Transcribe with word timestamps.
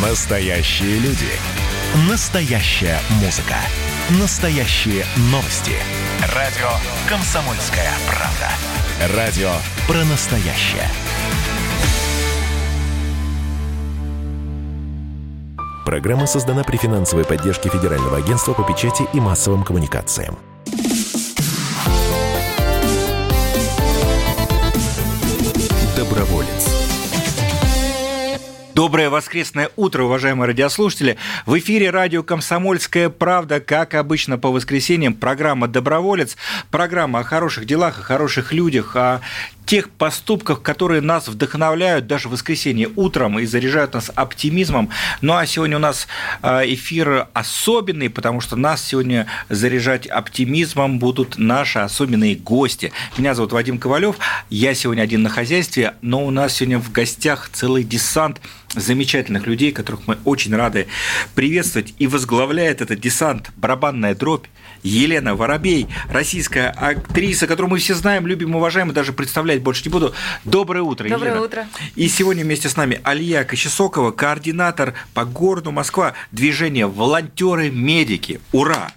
Настоящие 0.00 1.00
люди. 1.00 1.26
Настоящая 2.08 3.00
музыка. 3.20 3.56
Настоящие 4.20 5.04
новости. 5.32 5.72
Радио 6.36 6.68
«Комсомольская 7.08 7.90
правда». 8.06 9.16
Радио 9.16 9.50
про 9.88 10.04
настоящее. 10.04 10.88
Программа 15.84 16.26
создана 16.26 16.62
при 16.62 16.76
финансовой 16.76 17.24
поддержке 17.24 17.68
Федерального 17.68 18.18
агентства 18.18 18.52
по 18.52 18.62
печати 18.62 19.04
и 19.12 19.18
массовым 19.18 19.64
коммуникациям. 19.64 20.38
Доброе 28.78 29.10
воскресное 29.10 29.70
утро, 29.74 30.04
уважаемые 30.04 30.46
радиослушатели. 30.46 31.16
В 31.46 31.58
эфире 31.58 31.90
радио 31.90 32.22
«Комсомольская 32.22 33.08
правда», 33.08 33.58
как 33.58 33.94
обычно 33.94 34.38
по 34.38 34.52
воскресеньям, 34.52 35.14
программа 35.14 35.66
«Доброволец», 35.66 36.36
программа 36.70 37.18
о 37.18 37.24
хороших 37.24 37.64
делах, 37.64 37.98
о 37.98 38.02
хороших 38.02 38.52
людях, 38.52 38.94
о 38.94 39.20
тех 39.68 39.90
поступках, 39.90 40.62
которые 40.62 41.02
нас 41.02 41.28
вдохновляют 41.28 42.06
даже 42.06 42.28
в 42.28 42.32
воскресенье 42.32 42.88
утром 42.96 43.38
и 43.38 43.44
заряжают 43.44 43.92
нас 43.92 44.10
оптимизмом. 44.14 44.88
Ну 45.20 45.36
а 45.36 45.44
сегодня 45.44 45.76
у 45.76 45.80
нас 45.80 46.08
а, 46.40 46.62
эфир 46.64 47.28
особенный, 47.34 48.08
потому 48.08 48.40
что 48.40 48.56
нас 48.56 48.82
сегодня 48.82 49.26
заряжать 49.50 50.06
оптимизмом 50.06 50.98
будут 50.98 51.36
наши 51.36 51.80
особенные 51.80 52.34
гости. 52.34 52.92
Меня 53.18 53.34
зовут 53.34 53.52
Вадим 53.52 53.76
Ковалев, 53.76 54.16
я 54.48 54.72
сегодня 54.72 55.02
один 55.02 55.22
на 55.22 55.28
хозяйстве, 55.28 55.94
но 56.00 56.24
у 56.24 56.30
нас 56.30 56.54
сегодня 56.54 56.78
в 56.78 56.90
гостях 56.90 57.50
целый 57.52 57.84
десант 57.84 58.40
замечательных 58.74 59.46
людей, 59.46 59.72
которых 59.72 60.06
мы 60.06 60.18
очень 60.24 60.54
рады 60.54 60.88
приветствовать. 61.34 61.94
И 61.98 62.06
возглавляет 62.06 62.80
этот 62.80 63.00
десант 63.00 63.50
барабанная 63.56 64.14
дробь 64.14 64.46
Елена 64.82 65.34
Воробей, 65.34 65.88
российская 66.10 66.68
актриса, 66.68 67.46
которую 67.46 67.70
мы 67.70 67.78
все 67.78 67.94
знаем, 67.94 68.26
любим, 68.26 68.54
уважаем 68.54 68.90
и 68.90 68.94
даже 68.94 69.12
представлять 69.58 69.62
больше 69.62 69.84
не 69.84 69.90
буду. 69.90 70.14
Доброе 70.44 70.82
утро, 70.82 71.08
Доброе 71.08 71.28
Елена. 71.30 71.44
утро. 71.44 71.66
И 71.96 72.08
сегодня 72.08 72.44
вместе 72.44 72.68
с 72.68 72.76
нами 72.76 73.00
Алия 73.02 73.44
Кощесокова, 73.44 74.10
координатор 74.12 74.94
по 75.14 75.24
городу 75.24 75.70
Москва 75.72 76.14
движения 76.32 76.86
«Волонтеры-медики». 76.86 78.40
Ура! 78.52 78.90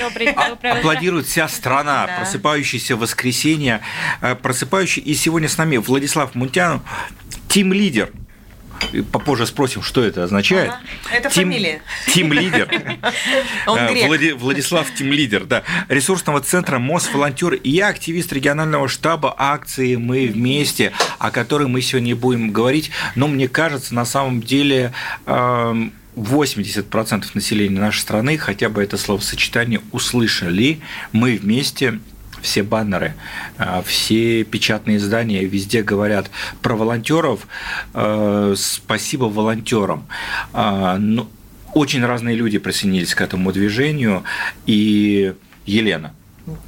Добрый, 0.00 0.28
А- 0.28 0.48
доброе 0.50 0.72
утро. 0.72 0.78
Аплодирует 0.80 1.26
вся 1.26 1.48
страна, 1.48 2.06
Да. 2.06 2.16
просыпающаяся 2.18 2.96
в 2.96 3.00
воскресенье, 3.00 3.80
э, 4.22 4.34
просыпающий. 4.34 5.02
И 5.02 5.14
сегодня 5.14 5.48
с 5.48 5.58
нами 5.58 5.76
Владислав 5.76 6.34
Мунтянов, 6.34 6.80
тим-лидер. 7.48 8.10
И 8.92 9.02
Попозже 9.02 9.46
спросим, 9.46 9.82
что 9.82 10.02
это 10.02 10.24
означает. 10.24 10.70
Ага. 10.70 10.80
Это 11.12 11.30
Тим- 11.30 11.44
фамилия. 11.44 11.82
Тим-лидер. 12.12 12.68
Э. 13.66 14.06
Влади- 14.06 14.32
Владислав 14.32 14.86
Тимлидер, 14.94 15.44
да. 15.44 15.62
Ресурсного 15.88 16.40
центра 16.40 16.78
Мосволонтер 16.78 17.54
и 17.54 17.70
я 17.70 17.88
активист 17.88 18.32
регионального 18.32 18.88
штаба 18.88 19.34
акции 19.36 19.96
«Мы 19.96 20.26
вместе», 20.26 20.92
о 21.18 21.30
которой 21.30 21.68
мы 21.68 21.82
сегодня 21.82 22.16
будем 22.16 22.50
говорить. 22.50 22.90
Но 23.14 23.28
мне 23.28 23.48
кажется, 23.48 23.94
на 23.94 24.04
самом 24.04 24.42
деле 24.42 24.92
эм, 25.26 25.92
80% 26.16 27.24
населения 27.34 27.78
нашей 27.80 28.00
страны 28.00 28.38
хотя 28.38 28.68
бы 28.68 28.82
это 28.82 28.96
словосочетание 28.96 29.80
услышали. 29.92 30.80
Мы 31.12 31.36
вместе 31.36 32.00
все 32.42 32.62
баннеры, 32.62 33.14
э, 33.58 33.82
все 33.84 34.44
печатные 34.44 34.96
издания 34.98 35.44
везде 35.44 35.82
говорят 35.82 36.30
про 36.62 36.76
волонтеров. 36.76 37.46
Э, 37.94 38.54
Спасибо 38.56 39.24
волонтерам. 39.24 40.06
А, 40.52 40.98
ну, 40.98 41.28
Очень 41.74 42.04
разные 42.04 42.34
люди 42.34 42.58
присоединились 42.58 43.14
к 43.14 43.20
этому 43.20 43.52
движению. 43.52 44.24
И 44.66 45.34
Елена, 45.66 46.14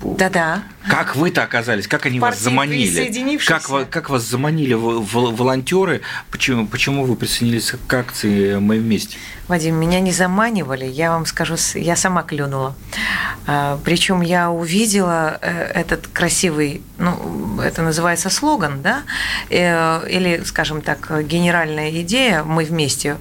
Да-да. 0.03 0.63
как 0.89 1.17
вы-то 1.17 1.43
оказались, 1.43 1.87
как 1.87 2.07
они 2.07 2.21
вас 2.21 2.31
Партии 2.31 2.45
заманили? 2.45 2.87
присоединившихся. 2.87 3.69
Как, 3.69 3.91
как 3.91 4.11
вас 4.11 4.23
заманили 4.23 4.75
волонтеры? 4.75 6.03
Почему, 6.31 6.67
почему 6.67 7.05
вы 7.05 7.17
присоединились 7.17 7.75
к 7.87 7.95
акции 7.95 8.57
«Мы 8.57 8.79
вместе»? 8.79 9.17
Вадим, 9.49 9.75
меня 9.75 9.99
не 10.01 10.13
заманивали, 10.13 10.85
я 10.85 11.11
вам 11.11 11.27
скажу, 11.27 11.57
я 11.75 11.97
сама 11.97 12.23
клюнула. 12.23 12.77
Причем 13.85 14.21
я 14.21 14.51
увидела 14.51 15.39
э, 15.43 15.73
этот 15.75 16.07
красивый, 16.07 16.83
ну, 16.99 17.61
это 17.61 17.83
называется 17.83 18.31
слоган, 18.31 18.81
да, 18.81 19.03
Э, 19.51 20.07
или, 20.09 20.43
скажем 20.45 20.81
так, 20.81 21.11
генеральная 21.27 21.91
идея 22.03 22.45
«Мы 22.45 22.65
вместе» 22.65 23.17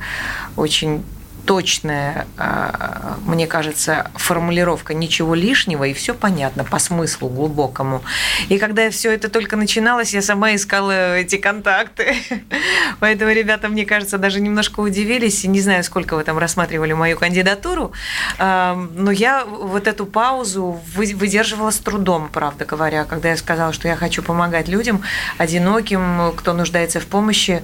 очень 0.56 1.04
точная, 1.50 2.28
а, 2.38 3.18
мне 3.26 3.48
кажется, 3.48 4.12
формулировка 4.14 4.94
ничего 4.94 5.34
лишнего, 5.34 5.84
и 5.86 5.94
все 5.94 6.14
понятно 6.14 6.64
по 6.64 6.78
смыслу 6.78 7.28
глубокому. 7.28 8.04
И 8.50 8.60
когда 8.60 8.92
все 8.92 9.12
это 9.12 9.30
только 9.30 9.56
начиналось, 9.56 10.14
я 10.14 10.22
сама 10.22 10.54
искала 10.54 11.18
эти 11.18 11.38
контакты. 11.38 12.16
Поэтому 13.00 13.32
ребята, 13.32 13.68
мне 13.68 13.84
кажется, 13.84 14.20
даже 14.20 14.42
немножко 14.42 14.82
удивились. 14.82 15.44
Не 15.44 15.60
знаю, 15.60 15.84
сколько 15.84 16.16
вы 16.16 16.24
там 16.24 16.38
рассматривали 16.38 16.94
мою 16.94 17.18
кандидатуру, 17.18 17.94
а, 18.38 18.76
но 18.94 19.10
я 19.10 19.44
вот 19.44 19.88
эту 19.88 20.06
паузу 20.06 20.80
вы- 20.94 21.16
выдерживала 21.16 21.72
с 21.72 21.80
трудом, 21.80 22.30
правда 22.32 22.66
говоря, 22.66 23.06
когда 23.06 23.30
я 23.30 23.38
сказала, 23.38 23.74
что 23.74 23.88
я 23.88 23.96
хочу 23.96 24.22
помогать 24.22 24.68
людям, 24.68 25.02
одиноким, 25.40 26.32
кто 26.36 26.54
нуждается 26.54 27.00
в 27.00 27.08
помощи, 27.08 27.64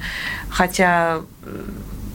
хотя 0.50 1.22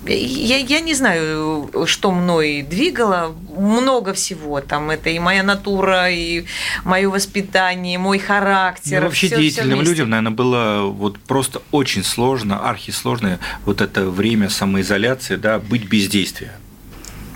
я, 0.06 0.56
я 0.59 0.81
не 0.81 0.94
знаю, 0.94 1.71
что 1.87 2.11
мной 2.11 2.62
двигало. 2.62 3.34
Много 3.56 4.15
всего. 4.15 4.61
Там 4.61 4.91
это 4.91 5.11
и 5.11 5.19
моя 5.19 5.43
натура, 5.43 6.11
и 6.11 6.44
мое 6.84 7.09
воспитание, 7.09 7.99
мой 7.99 8.19
характер. 8.19 9.00
Ну, 9.00 9.06
вообще 9.06 9.27
всё 9.27 9.37
деятельным 9.37 9.78
вместе. 9.78 9.91
людям, 9.91 10.11
наверное, 10.11 10.33
было 10.33 10.83
вот 10.87 11.19
просто 11.19 11.61
очень 11.71 12.05
сложно, 12.05 12.69
архисложно 12.69 13.38
вот 13.65 13.81
это 13.81 14.09
время 14.09 14.49
самоизоляции, 14.49 15.37
да, 15.37 15.59
быть 15.59 15.84
бездействия. 15.84 16.53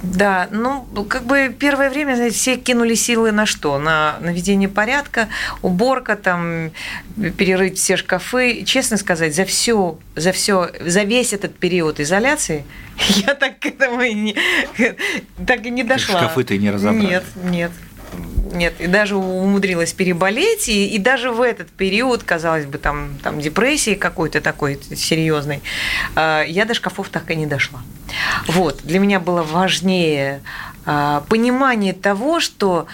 Да, 0.04 0.48
ну, 0.50 0.86
как 1.08 1.24
бы 1.24 1.54
первое 1.58 1.90
время, 1.90 2.14
знаете, 2.14 2.36
все 2.36 2.56
кинули 2.56 2.94
силы 2.94 3.32
на 3.32 3.46
что? 3.46 3.78
На 3.78 4.16
наведение 4.20 4.68
порядка, 4.68 5.28
уборка, 5.62 6.16
там, 6.16 6.70
перерыть 7.36 7.78
все 7.78 7.96
шкафы. 7.96 8.64
Честно 8.64 8.96
сказать, 8.96 9.34
за 9.34 9.44
все, 9.44 9.98
за 10.14 10.32
все, 10.32 10.70
за 10.80 11.02
весь 11.02 11.32
этот 11.32 11.56
период 11.56 12.00
изоляции 12.00 12.64
я 13.26 13.34
так 13.34 13.58
к 13.58 13.66
этому 13.66 14.02
и 14.02 14.14
не, 14.14 14.36
так 15.46 15.64
и 15.66 15.70
не 15.70 15.82
дошла. 15.82 16.20
Шкафы-то 16.20 16.54
и 16.54 16.58
не 16.58 16.70
разобрали. 16.70 17.06
Нет, 17.06 17.24
нет. 17.44 17.70
Нет, 18.54 18.74
и 18.78 18.86
даже 18.86 19.16
умудрилась 19.16 19.92
переболеть, 19.92 20.68
и, 20.68 20.86
и 20.86 20.98
даже 20.98 21.32
в 21.32 21.40
этот 21.42 21.70
период, 21.70 22.22
казалось 22.22 22.66
бы, 22.66 22.78
там, 22.78 23.18
там 23.22 23.40
депрессии 23.40 23.94
какой-то 23.94 24.40
такой 24.40 24.78
серьезной, 24.94 25.60
э, 26.14 26.44
я 26.46 26.64
до 26.64 26.74
шкафов 26.74 27.08
так 27.08 27.30
и 27.32 27.36
не 27.36 27.46
дошла. 27.46 27.82
Вот, 28.46 28.82
для 28.84 29.00
меня 29.00 29.18
было 29.18 29.42
важнее 29.42 30.40
понимание 30.84 31.92
того, 31.92 32.40
что 32.40 32.86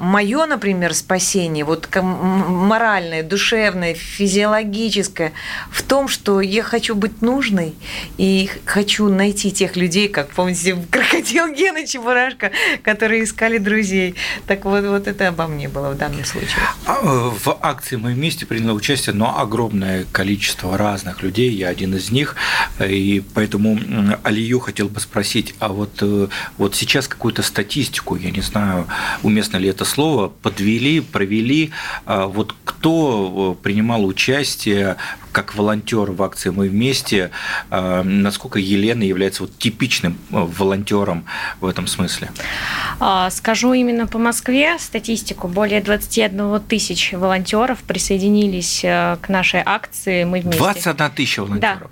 мое, 0.00 0.46
например, 0.46 0.94
спасение, 0.94 1.64
вот 1.64 1.88
моральное, 2.02 3.22
душевное, 3.22 3.94
физиологическое, 3.94 5.32
в 5.70 5.82
том, 5.82 6.08
что 6.08 6.40
я 6.40 6.62
хочу 6.62 6.94
быть 6.94 7.22
нужной 7.22 7.74
и 8.18 8.50
хочу 8.64 9.08
найти 9.08 9.50
тех 9.50 9.76
людей, 9.76 10.08
как, 10.08 10.30
помните, 10.30 10.76
крокодил 10.90 11.52
Гена 11.52 11.86
Чебурашка, 11.86 12.50
которые 12.82 13.24
искали 13.24 13.58
друзей. 13.58 14.14
Так 14.46 14.64
вот, 14.64 14.84
вот 14.84 15.06
это 15.06 15.28
обо 15.28 15.46
мне 15.46 15.68
было 15.68 15.90
в 15.90 15.96
данном 15.96 16.24
случае. 16.24 16.58
А, 16.86 16.98
э, 17.02 17.30
В 17.30 17.58
акции 17.60 17.96
«Мы 17.96 18.12
вместе» 18.12 18.46
приняло 18.46 18.76
участие 18.76 19.14
но 19.14 19.38
огромное 19.38 20.04
количество 20.12 20.76
разных 20.76 21.22
людей, 21.22 21.50
я 21.50 21.68
один 21.68 21.94
из 21.94 22.10
них, 22.10 22.36
и 22.80 23.22
поэтому 23.34 23.78
Алию 24.22 24.60
хотел 24.60 24.88
бы 24.88 25.00
спросить, 25.00 25.54
а 25.58 25.68
вот, 25.68 25.98
э, 26.00 26.28
вот 26.58 26.74
сейчас 26.74 27.08
какую-то 27.22 27.42
статистику, 27.44 28.16
я 28.16 28.32
не 28.32 28.40
знаю, 28.40 28.88
уместно 29.22 29.56
ли 29.56 29.68
это 29.68 29.84
слово, 29.84 30.26
подвели, 30.26 31.00
провели, 31.00 31.70
а 32.04 32.26
вот 32.26 32.52
кто 32.64 33.56
э, 33.56 33.62
принимал 33.62 34.04
участие 34.04 34.96
как 35.30 35.54
волонтер 35.54 36.10
в 36.10 36.20
акции 36.22 36.50
«Мы 36.50 36.68
вместе», 36.68 37.30
а, 37.70 38.02
насколько 38.02 38.58
Елена 38.58 39.04
является 39.04 39.44
вот 39.44 39.56
типичным 39.56 40.18
э, 40.30 40.34
волонтером 40.36 41.24
в 41.60 41.66
этом 41.66 41.86
смысле? 41.86 42.30
А, 43.00 43.30
Скажу 43.30 43.72
именно 43.72 44.08
по 44.08 44.18
Москве 44.18 44.76
статистику. 44.80 45.46
Более 45.46 45.80
21 45.80 46.60
тысяч 46.60 47.12
волонтеров 47.12 47.78
присоединились 47.84 48.84
э, 48.84 49.16
к 49.22 49.28
нашей 49.28 49.62
акции 49.64 50.24
«Мы 50.24 50.40
вместе». 50.40 50.58
21 50.58 51.10
тысяча 51.12 51.40
волонтеров. 51.44 51.90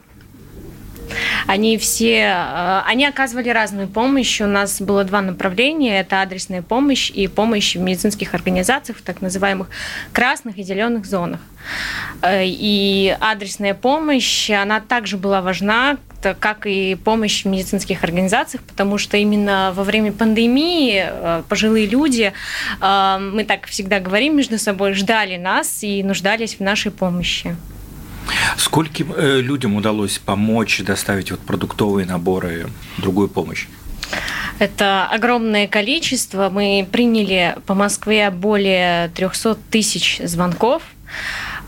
Они 1.47 1.79
все, 1.79 2.19
э, 2.19 2.81
они 2.87 3.07
оказывали 3.07 3.49
разную 3.49 3.89
помощь. 3.89 4.41
У 4.41 4.47
нас 4.47 4.81
было 4.81 5.05
два 5.05 5.21
направления. 5.21 6.01
Это 6.01 6.23
адресная 6.23 6.63
помощь 6.63 7.11
и 7.11 7.27
помощь 7.29 7.77
в 7.77 7.81
медицинских 7.81 8.35
организациях 8.35 8.99
в 8.99 9.03
так 9.03 9.21
называемых 9.21 9.69
красных 10.13 10.59
и 10.59 10.63
зеленых 10.63 11.07
зонах. 11.07 11.41
Э, 12.23 12.43
и 12.45 13.17
адресная 13.21 13.75
помощь, 13.75 14.51
она 14.51 14.81
также 14.81 15.17
была 15.17 15.43
важна, 15.43 15.97
как 16.39 16.67
и 16.67 16.97
помощь 16.97 17.45
в 17.45 17.49
медицинских 17.49 18.05
организациях, 18.05 18.63
потому 18.65 18.99
что 18.99 19.17
именно 19.17 19.73
во 19.75 19.85
время 19.85 20.13
пандемии 20.13 21.07
э, 21.07 21.43
пожилые 21.49 21.87
люди, 21.87 22.33
мы 22.81 23.45
так 23.49 23.67
всегда 23.67 24.01
говорим 24.01 24.37
между 24.37 24.59
собой, 24.59 24.93
ждали 24.93 25.37
нас 25.37 25.83
и 25.83 26.03
нуждались 26.03 26.57
в 26.57 26.61
нашей 26.61 26.91
помощи. 26.91 27.57
Скольким 28.57 29.13
э, 29.17 29.41
людям 29.41 29.75
удалось 29.77 30.19
помочь 30.19 30.81
доставить 30.81 31.31
вот 31.31 31.41
продуктовые 31.41 32.07
наборы, 32.07 32.69
другую 32.99 33.29
помощь? 33.29 33.67
Это 34.59 35.07
огромное 35.07 35.67
количество. 35.67 36.51
Мы 36.51 36.87
приняли 36.91 37.57
по 37.67 37.75
Москве 37.75 38.31
более 38.31 39.09
300 39.09 39.57
тысяч 39.71 40.21
звонков. 40.23 40.83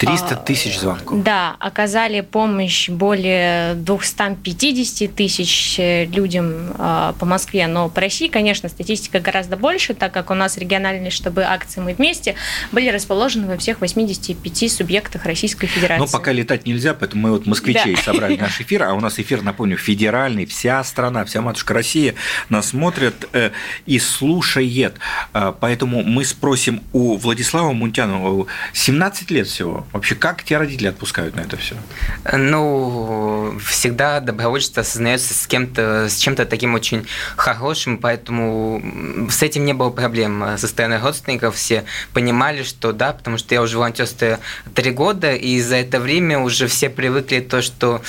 300 0.06 0.36
тысяч 0.36 0.78
звонков. 0.78 1.22
Да, 1.22 1.56
оказали 1.60 2.22
помощь 2.22 2.88
более 2.88 3.74
250 3.74 5.14
тысяч 5.14 5.76
э, 5.78 6.06
людям 6.06 6.74
а, 6.78 7.12
по 7.20 7.26
Москве, 7.26 7.68
но 7.68 7.88
по 7.88 8.00
России, 8.00 8.26
конечно, 8.26 8.68
статистика 8.68 9.20
гораздо 9.20 9.56
больше, 9.56 9.94
так 9.94 10.12
как 10.12 10.30
у 10.30 10.34
нас 10.34 10.58
региональные 10.58 11.10
штабы 11.10 11.44
акции 11.44 11.80
«Мы 11.80 11.94
вместе» 11.94 12.34
были 12.72 12.88
расположены 12.88 13.46
во 13.46 13.56
всех 13.56 13.80
85 13.80 14.72
субъектах 14.72 15.24
Российской 15.24 15.68
Федерации. 15.68 16.00
Но 16.00 16.08
пока 16.08 16.32
летать 16.32 16.66
нельзя, 16.66 16.94
поэтому 16.94 17.22
мы 17.22 17.30
вот 17.30 17.46
москвичей 17.46 17.94
да. 17.94 18.02
собрали 18.02 18.36
наш 18.40 18.60
эфир, 18.60 18.82
а 18.82 18.94
у 18.94 19.00
нас 19.00 19.20
эфир, 19.20 19.42
напомню, 19.42 19.76
федеральный, 19.76 20.46
вся 20.46 20.82
страна, 20.82 21.24
вся 21.24 21.42
матушка 21.42 21.74
Россия 21.74 22.14
нас 22.48 22.70
смотрит 22.70 23.28
э, 23.32 23.50
и 23.86 24.00
слушает. 24.00 24.94
А, 25.32 25.52
поэтому 25.52 26.02
мы 26.02 26.24
спросим 26.24 26.82
у 26.92 27.16
Владислава 27.16 27.72
Мунтянова, 27.72 28.46
17 28.72 29.30
лет 29.30 29.46
всего, 29.46 29.86
Вообще, 29.92 30.14
как 30.14 30.42
тебя 30.42 30.58
родители 30.58 30.88
отпускают 30.88 31.36
на 31.36 31.40
это 31.40 31.56
все? 31.58 31.76
Ну, 32.32 33.58
всегда 33.64 34.20
добровольчество 34.20 34.80
осознается 34.80 35.34
с 35.34 35.46
кем-то, 35.46 36.08
с 36.08 36.16
чем-то 36.16 36.46
таким 36.46 36.74
очень 36.74 37.06
хорошим, 37.36 37.98
поэтому 37.98 38.82
с 39.30 39.42
этим 39.42 39.66
не 39.66 39.74
было 39.74 39.90
проблем 39.90 40.56
со 40.56 40.66
стороны 40.66 40.98
родственников. 40.98 41.56
Все 41.56 41.84
понимали, 42.14 42.62
что 42.62 42.92
да, 42.92 43.12
потому 43.12 43.36
что 43.36 43.54
я 43.54 43.60
уже 43.60 43.76
волонтерствую 43.76 44.38
три 44.74 44.92
года, 44.92 45.34
и 45.34 45.60
за 45.60 45.76
это 45.76 46.00
время 46.00 46.38
уже 46.38 46.68
все 46.68 46.88
привыкли 46.88 47.40
то, 47.40 47.60
что... 47.60 48.00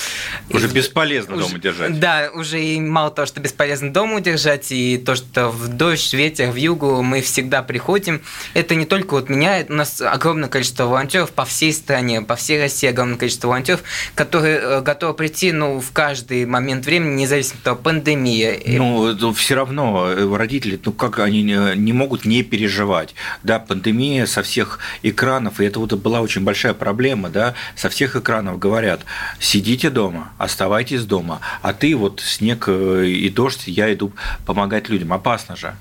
Уже 0.48 0.68
бесполезно 0.68 1.36
уже, 1.36 1.48
дома 1.48 1.58
держать. 1.58 2.00
Да, 2.00 2.30
уже 2.32 2.62
и 2.62 2.80
мало 2.80 3.10
того, 3.10 3.26
что 3.26 3.40
бесполезно 3.40 3.92
дома 3.92 4.16
удержать, 4.16 4.72
и 4.72 4.96
то, 4.96 5.16
что 5.16 5.50
в 5.50 5.68
дождь, 5.68 6.14
ветер, 6.14 6.50
в 6.50 6.56
югу 6.56 7.02
мы 7.02 7.20
всегда 7.20 7.62
приходим. 7.62 8.22
Это 8.54 8.74
не 8.74 8.86
только 8.86 9.14
вот 9.14 9.28
меня, 9.28 9.64
у 9.68 9.72
нас 9.74 10.00
огромное 10.00 10.48
количество 10.48 10.84
волонтеров 10.84 11.30
по 11.32 11.44
всей 11.44 11.63
стране, 11.72 12.22
по 12.22 12.36
всей 12.36 12.60
России 12.60 12.88
огромное 12.88 13.16
количество 13.16 13.48
волонтеров, 13.48 13.82
которые 14.14 14.58
э, 14.58 14.80
готовы 14.80 15.14
прийти 15.14 15.52
ну, 15.52 15.80
в 15.80 15.92
каждый 15.92 16.46
момент 16.46 16.86
времени, 16.86 17.22
независимо 17.22 17.58
от 17.58 17.62
того, 17.62 17.76
пандемия. 17.76 18.58
Ну, 18.66 19.32
все 19.32 19.54
равно 19.54 20.08
э, 20.08 20.36
родители, 20.36 20.80
ну 20.84 20.92
как 20.92 21.18
они 21.18 21.42
не 21.42 21.92
могут 21.92 22.24
не 22.24 22.42
переживать, 22.42 23.14
да, 23.42 23.58
пандемия 23.58 24.26
со 24.26 24.42
всех 24.42 24.78
экранов, 25.02 25.60
и 25.60 25.64
это 25.64 25.80
вот 25.80 25.92
была 25.94 26.20
очень 26.20 26.42
большая 26.42 26.74
проблема, 26.74 27.28
да, 27.28 27.54
со 27.76 27.88
всех 27.88 28.16
экранов 28.16 28.58
говорят, 28.58 29.00
сидите 29.38 29.90
дома, 29.90 30.32
оставайтесь 30.38 31.04
дома, 31.04 31.40
а 31.62 31.72
ты 31.72 31.94
вот 31.96 32.20
снег 32.20 32.64
э, 32.68 33.06
и 33.06 33.28
дождь, 33.30 33.64
я 33.66 33.92
иду 33.92 34.12
помогать 34.46 34.88
людям, 34.88 35.12
опасно 35.12 35.56
же. 35.56 35.74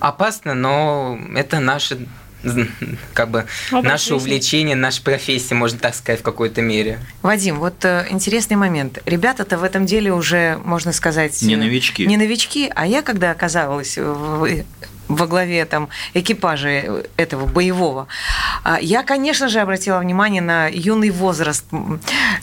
Опасно, 0.00 0.54
но 0.54 1.18
это 1.34 1.60
наши 1.60 2.06
как 3.14 3.30
бы 3.30 3.46
Образ 3.72 3.84
наше 3.92 4.04
жизни. 4.10 4.16
увлечение, 4.16 4.76
наша 4.76 5.02
профессия, 5.02 5.54
можно 5.54 5.78
так 5.78 5.94
сказать, 5.94 6.20
в 6.20 6.22
какой-то 6.22 6.62
мере. 6.62 6.98
Вадим, 7.22 7.58
вот 7.58 7.84
э, 7.84 8.06
интересный 8.10 8.56
момент. 8.56 8.98
Ребята-то 9.06 9.58
в 9.58 9.64
этом 9.64 9.86
деле 9.86 10.12
уже, 10.12 10.58
можно 10.64 10.92
сказать... 10.92 11.40
Не 11.42 11.56
новички. 11.56 12.06
Не 12.06 12.16
новички, 12.16 12.70
а 12.74 12.86
я, 12.86 13.02
когда 13.02 13.30
оказалась 13.30 13.96
в 13.96 14.62
во 15.08 15.26
главе 15.26 15.64
там, 15.64 15.88
экипажа 16.14 17.04
этого 17.16 17.46
боевого. 17.46 18.08
А, 18.62 18.78
я, 18.80 19.02
конечно 19.02 19.48
же, 19.48 19.60
обратила 19.60 19.98
внимание 19.98 20.42
на 20.42 20.68
юный 20.68 21.10
возраст 21.10 21.66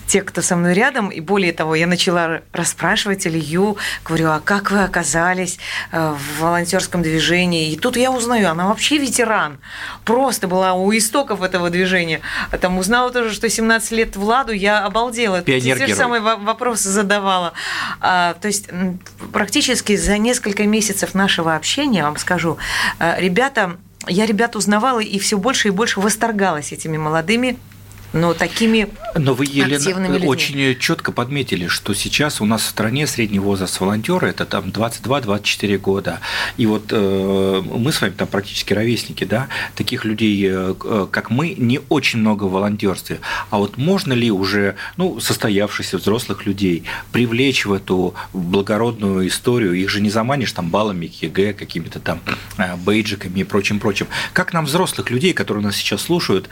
тех, 0.07 0.25
кто 0.25 0.41
со 0.41 0.55
мной 0.55 0.73
рядом. 0.73 1.09
И 1.09 1.19
более 1.19 1.53
того, 1.53 1.75
я 1.75 1.87
начала 1.87 2.41
расспрашивать 2.53 3.25
Илью, 3.25 3.77
говорю, 4.05 4.29
а 4.29 4.39
как 4.43 4.71
вы 4.71 4.83
оказались 4.83 5.57
э, 5.91 6.13
в 6.17 6.41
волонтерском 6.41 7.01
движении? 7.01 7.71
И 7.71 7.77
тут 7.77 7.97
я 7.97 8.11
узнаю, 8.11 8.49
она 8.49 8.67
вообще 8.67 8.97
ветеран. 8.97 9.59
Просто 10.05 10.47
была 10.47 10.73
у 10.73 10.95
истоков 10.95 11.41
этого 11.41 11.69
движения. 11.69 12.21
Там 12.59 12.77
узнала 12.77 13.11
тоже, 13.11 13.33
что 13.33 13.49
17 13.49 13.91
лет 13.91 14.15
Владу, 14.15 14.51
я 14.51 14.85
обалдела. 14.85 15.41
Пионер 15.41 15.77
Те 15.77 15.87
же 15.87 15.95
самые 15.95 16.21
вопросы 16.21 16.89
задавала. 16.89 17.53
А, 17.99 18.35
то 18.35 18.47
есть 18.47 18.67
практически 19.31 19.95
за 19.95 20.17
несколько 20.17 20.63
месяцев 20.63 21.13
нашего 21.13 21.55
общения, 21.55 22.03
вам 22.03 22.17
скажу, 22.17 22.50
скажу, 22.51 22.57
э, 22.99 23.21
ребята, 23.21 23.77
я 24.07 24.25
ребят 24.25 24.55
узнавала 24.55 24.99
и 24.99 25.19
все 25.19 25.37
больше 25.37 25.67
и 25.67 25.71
больше 25.71 25.99
восторгалась 25.99 26.71
этими 26.71 26.97
молодыми 26.97 27.57
но 28.13 28.33
такими 28.33 28.89
Но 29.15 29.33
вы, 29.33 29.45
Елена, 29.45 30.25
очень 30.25 30.77
четко 30.77 31.11
подметили, 31.11 31.67
что 31.67 31.93
сейчас 31.93 32.41
у 32.41 32.45
нас 32.45 32.61
в 32.61 32.65
стране 32.67 33.07
средний 33.07 33.39
возраст 33.39 33.79
волонтера 33.79 34.27
это 34.27 34.45
там 34.45 34.65
22-24 34.65 35.77
года. 35.77 36.19
И 36.57 36.65
вот 36.65 36.87
э, 36.91 37.61
мы 37.63 37.91
с 37.91 38.01
вами 38.01 38.11
там 38.11 38.27
практически 38.27 38.73
ровесники, 38.73 39.23
да, 39.23 39.47
таких 39.75 40.03
людей, 40.03 40.45
э, 40.45 40.75
э, 40.83 41.07
как 41.09 41.29
мы, 41.29 41.55
не 41.57 41.79
очень 41.89 42.19
много 42.19 42.45
в 42.45 42.51
волонтерстве. 42.51 43.19
А 43.49 43.57
вот 43.57 43.77
можно 43.77 44.11
ли 44.11 44.29
уже 44.29 44.75
ну, 44.97 45.19
состоявшихся 45.19 45.97
взрослых 45.97 46.45
людей 46.45 46.83
привлечь 47.13 47.65
в 47.65 47.71
эту 47.71 48.13
благородную 48.33 49.27
историю? 49.27 49.73
Их 49.73 49.89
же 49.89 50.01
не 50.01 50.09
заманишь 50.09 50.51
там 50.51 50.69
баллами 50.69 51.11
ЕГЭ, 51.21 51.53
какими-то 51.53 51.99
там 51.99 52.19
э, 52.57 52.75
бейджиками 52.75 53.39
и 53.39 53.43
прочим-прочим. 53.45 54.07
Как 54.33 54.51
нам 54.51 54.65
взрослых 54.65 55.09
людей, 55.09 55.33
которые 55.33 55.63
нас 55.63 55.77
сейчас 55.77 56.01
слушают, 56.01 56.49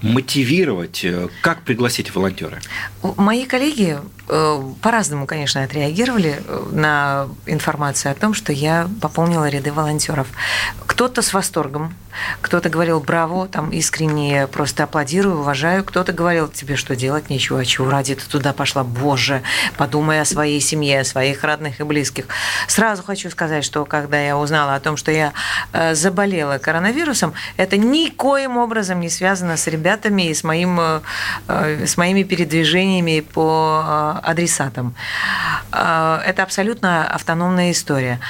мотивировать 0.00 1.01
Э, 1.04 1.28
как 1.40 1.62
пригласить 1.62 2.14
волонтеры? 2.14 2.60
Мои 3.16 3.46
коллеги 3.46 3.98
э, 4.28 4.62
по-разному, 4.80 5.26
конечно, 5.26 5.62
отреагировали 5.62 6.42
э, 6.46 6.68
на 6.72 7.28
информацию 7.46 8.12
о 8.12 8.14
том, 8.14 8.34
что 8.34 8.52
я 8.52 8.88
пополнила 9.00 9.48
ряды 9.48 9.72
волонтеров. 9.72 10.28
Кто-то 10.86 11.22
с 11.22 11.32
восторгом, 11.32 11.94
кто-то 12.40 12.68
говорил 12.68 13.00
браво, 13.00 13.48
там 13.48 13.70
искренне 13.70 14.46
просто 14.46 14.84
аплодирую, 14.84 15.40
уважаю. 15.40 15.84
Кто-то 15.84 16.12
говорил, 16.12 16.48
тебе 16.48 16.76
что 16.76 16.96
делать, 16.96 17.30
нечего, 17.30 17.60
а 17.60 17.64
чего 17.64 17.90
ради 17.90 18.14
ты 18.14 18.28
туда 18.28 18.52
пошла, 18.52 18.84
боже, 18.84 19.42
подумай 19.76 20.20
о 20.20 20.24
своей 20.24 20.60
семье, 20.60 21.00
о 21.00 21.04
своих 21.04 21.44
родных 21.44 21.80
и 21.80 21.84
близких. 21.84 22.26
Сразу 22.68 23.02
хочу 23.02 23.30
сказать, 23.30 23.64
что 23.64 23.84
когда 23.84 24.20
я 24.20 24.36
узнала 24.36 24.74
о 24.74 24.80
том, 24.80 24.96
что 24.96 25.10
я 25.10 25.32
заболела 25.92 26.58
коронавирусом, 26.58 27.34
это 27.56 27.76
никоим 27.76 28.56
образом 28.56 29.00
не 29.00 29.08
связано 29.08 29.56
с 29.56 29.66
ребятами 29.66 30.28
и 30.28 30.34
с 30.34 30.44
моим 30.44 30.80
Э, 31.48 31.86
с 31.86 31.96
моими 31.96 32.22
передвижениями 32.22 33.20
по 33.20 33.82
э, 33.84 34.30
адресатам. 34.30 34.94
Э, 35.72 36.20
это 36.24 36.42
абсолютно 36.42 37.06
автономная 37.06 37.70
история. 37.70 38.20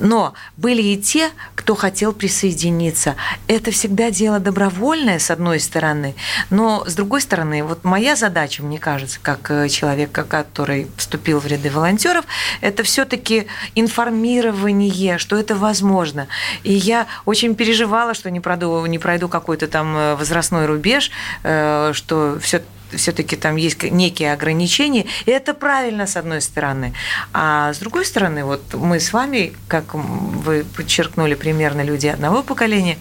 Но 0.00 0.34
были 0.56 0.82
и 0.82 0.96
те, 0.96 1.30
кто 1.54 1.74
хотел 1.74 2.12
присоединиться. 2.12 3.16
Это 3.48 3.70
всегда 3.70 4.10
дело 4.10 4.38
добровольное, 4.38 5.18
с 5.18 5.30
одной 5.30 5.60
стороны, 5.60 6.14
но 6.50 6.84
с 6.86 6.94
другой 6.94 7.20
стороны, 7.20 7.64
вот 7.64 7.84
моя 7.84 8.16
задача, 8.16 8.62
мне 8.62 8.78
кажется, 8.78 9.18
как 9.20 9.50
э, 9.50 9.68
человека, 9.68 10.24
который 10.24 10.88
вступил 10.96 11.40
в 11.40 11.46
ряды 11.46 11.70
волонтеров, 11.70 12.24
это 12.60 12.82
все-таки 12.82 13.46
информирование, 13.74 15.18
что 15.18 15.36
это 15.36 15.54
возможно. 15.54 16.28
И 16.62 16.72
я 16.72 17.06
очень 17.24 17.54
переживала, 17.54 18.14
что 18.14 18.30
не 18.30 18.40
пройду, 18.40 18.84
не 18.86 18.98
пройду 18.98 19.28
какой-то 19.28 19.66
там 19.66 19.96
э, 19.96 20.14
возрастной 20.16 20.66
рубеж, 20.66 21.10
э, 21.42 21.92
что 21.94 22.38
все 22.40 22.62
все-таки 22.94 23.36
там 23.36 23.56
есть 23.56 23.82
некие 23.82 24.32
ограничения, 24.32 25.06
и 25.26 25.30
это 25.30 25.54
правильно 25.54 26.06
с 26.06 26.16
одной 26.16 26.40
стороны. 26.40 26.92
А 27.32 27.72
с 27.72 27.78
другой 27.78 28.04
стороны, 28.04 28.44
вот 28.44 28.74
мы 28.74 29.00
с 29.00 29.12
вами, 29.12 29.52
как 29.68 29.94
вы 29.94 30.64
подчеркнули, 30.76 31.34
примерно 31.34 31.82
люди 31.82 32.06
одного 32.06 32.42
поколения, 32.42 32.98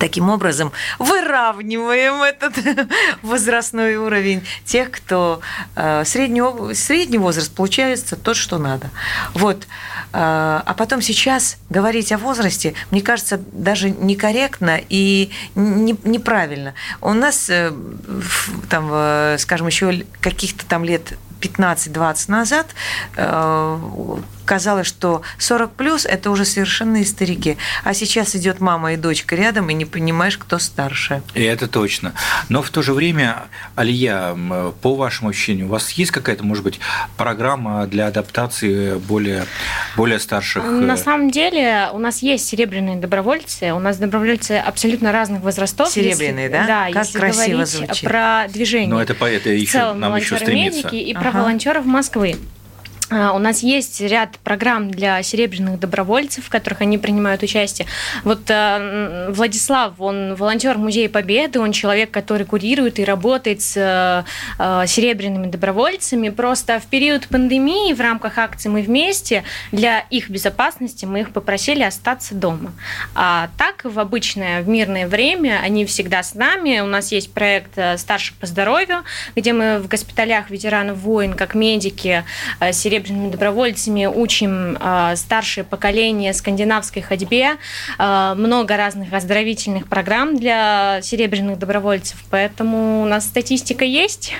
Таким 0.00 0.30
образом, 0.30 0.72
выравниваем 0.98 2.22
этот 2.22 2.54
возрастной 3.22 3.96
уровень 3.96 4.42
тех, 4.64 4.90
кто 4.90 5.42
э, 5.76 6.04
средний, 6.06 6.74
средний 6.74 7.18
возраст 7.18 7.54
получается 7.54 8.16
тот, 8.16 8.34
что 8.36 8.56
надо. 8.56 8.88
Вот. 9.34 9.64
Э, 10.14 10.62
а 10.64 10.74
потом 10.74 11.02
сейчас 11.02 11.58
говорить 11.68 12.12
о 12.12 12.18
возрасте, 12.18 12.72
мне 12.90 13.02
кажется, 13.02 13.38
даже 13.52 13.90
некорректно 13.90 14.80
и 14.88 15.32
не, 15.54 15.94
неправильно. 16.04 16.72
У 17.02 17.12
нас, 17.12 17.50
э, 17.50 17.70
там, 18.70 19.36
скажем, 19.38 19.66
еще 19.66 20.06
каких-то 20.22 20.64
там 20.64 20.82
лет 20.82 21.12
15-20 21.42 22.30
назад 22.30 22.68
казалось, 24.50 24.88
что 24.88 25.22
40 25.38 25.70
плюс 25.74 26.04
это 26.04 26.28
уже 26.28 26.44
совершенные 26.44 27.06
старики. 27.06 27.56
А 27.84 27.94
сейчас 27.94 28.34
идет 28.34 28.58
мама 28.58 28.94
и 28.94 28.96
дочка 28.96 29.36
рядом, 29.36 29.70
и 29.70 29.74
не 29.74 29.84
понимаешь, 29.84 30.36
кто 30.36 30.58
старше. 30.58 31.22
И 31.34 31.42
это 31.44 31.68
точно. 31.68 32.14
Но 32.48 32.60
в 32.60 32.70
то 32.70 32.82
же 32.82 32.92
время, 32.92 33.44
Алия, 33.76 34.36
по 34.82 34.96
вашему 34.96 35.30
ощущению, 35.30 35.66
у 35.66 35.68
вас 35.68 35.92
есть 35.92 36.10
какая-то, 36.10 36.42
может 36.42 36.64
быть, 36.64 36.80
программа 37.16 37.86
для 37.86 38.08
адаптации 38.08 38.96
более, 38.96 39.44
более 39.96 40.18
старших? 40.18 40.64
На 40.64 40.96
самом 40.96 41.30
деле 41.30 41.88
у 41.92 41.98
нас 42.00 42.20
есть 42.20 42.48
серебряные 42.48 42.96
добровольцы, 42.96 43.72
у 43.72 43.78
нас 43.78 43.98
добровольцы 43.98 44.58
абсолютно 44.58 45.12
разных 45.12 45.42
возрастов. 45.42 45.90
Серебряные, 45.90 46.46
если, 46.46 46.58
да? 46.58 46.66
Да, 46.66 46.86
как 46.92 47.04
если 47.04 47.18
красиво 47.18 47.52
говорить 47.52 47.68
звучит. 47.68 48.08
про 48.08 48.46
движение. 48.48 48.90
Но 48.90 49.00
это, 49.00 49.14
это 49.24 49.50
еще, 49.50 49.78
целом, 49.78 50.00
нам 50.00 50.16
еще 50.16 50.36
стремиться. 50.38 50.88
медики 50.88 50.96
и 50.96 51.14
про 51.14 51.28
Ага. 51.28 51.38
волонтеров 51.38 51.84
Москвы. 51.84 52.34
А, 53.10 53.32
У 53.32 53.38
нас 53.38 53.62
есть 53.62 54.00
ряд 54.00 54.38
программ 54.38 54.90
для 54.90 55.22
серебряных 55.22 55.80
добровольцев, 55.80 56.44
в 56.44 56.48
которых 56.48 56.80
они 56.80 56.96
принимают 56.96 57.42
участие. 57.42 57.88
Вот 58.22 58.42
э, 58.48 59.30
Владислав, 59.30 59.94
он 59.98 60.34
волонтер 60.36 60.78
Музея 60.78 61.08
Победы, 61.08 61.60
он 61.60 61.72
человек, 61.72 62.10
который 62.10 62.46
курирует 62.46 62.98
и 63.00 63.04
работает 63.04 63.62
с 63.62 63.74
э, 63.76 64.86
серебряными 64.86 65.50
добровольцами. 65.50 66.28
Просто 66.28 66.78
в 66.78 66.86
период 66.86 67.26
пандемии 67.26 67.92
в 67.92 68.00
рамках 68.00 68.38
акции 68.38 68.68
«Мы 68.68 68.82
вместе» 68.82 69.42
для 69.72 70.00
их 70.10 70.30
безопасности 70.30 71.04
мы 71.04 71.20
их 71.20 71.32
попросили 71.32 71.82
остаться 71.82 72.34
дома. 72.34 72.72
А 73.14 73.50
так, 73.58 73.84
в 73.84 73.98
обычное, 73.98 74.62
в 74.62 74.68
мирное 74.68 75.08
время 75.08 75.60
они 75.62 75.84
всегда 75.84 76.22
с 76.22 76.34
нами. 76.34 76.80
У 76.80 76.86
нас 76.86 77.10
есть 77.10 77.32
проект 77.32 77.72
э, 77.76 77.98
«Старших 77.98 78.36
по 78.36 78.46
здоровью», 78.46 79.02
где 79.34 79.52
мы 79.52 79.80
в 79.80 79.88
госпиталях 79.88 80.50
ветеранов 80.50 80.98
войн, 80.98 81.34
как 81.34 81.56
медики, 81.56 82.24
э, 82.60 82.72
серебряными 83.00 83.30
добровольцами 83.30 84.06
учим 84.06 84.76
э, 84.78 85.16
старшее 85.16 85.64
поколение 85.64 86.32
скандинавской 86.34 87.02
ходьбе. 87.02 87.56
Э, 87.98 88.34
Много 88.36 88.76
разных 88.76 89.12
оздоровительных 89.12 89.88
программ 89.88 90.36
для 90.36 91.00
серебряных 91.02 91.58
добровольцев, 91.58 92.18
поэтому 92.30 93.02
у 93.02 93.06
нас 93.06 93.24
статистика 93.24 93.84
есть, 93.84 94.32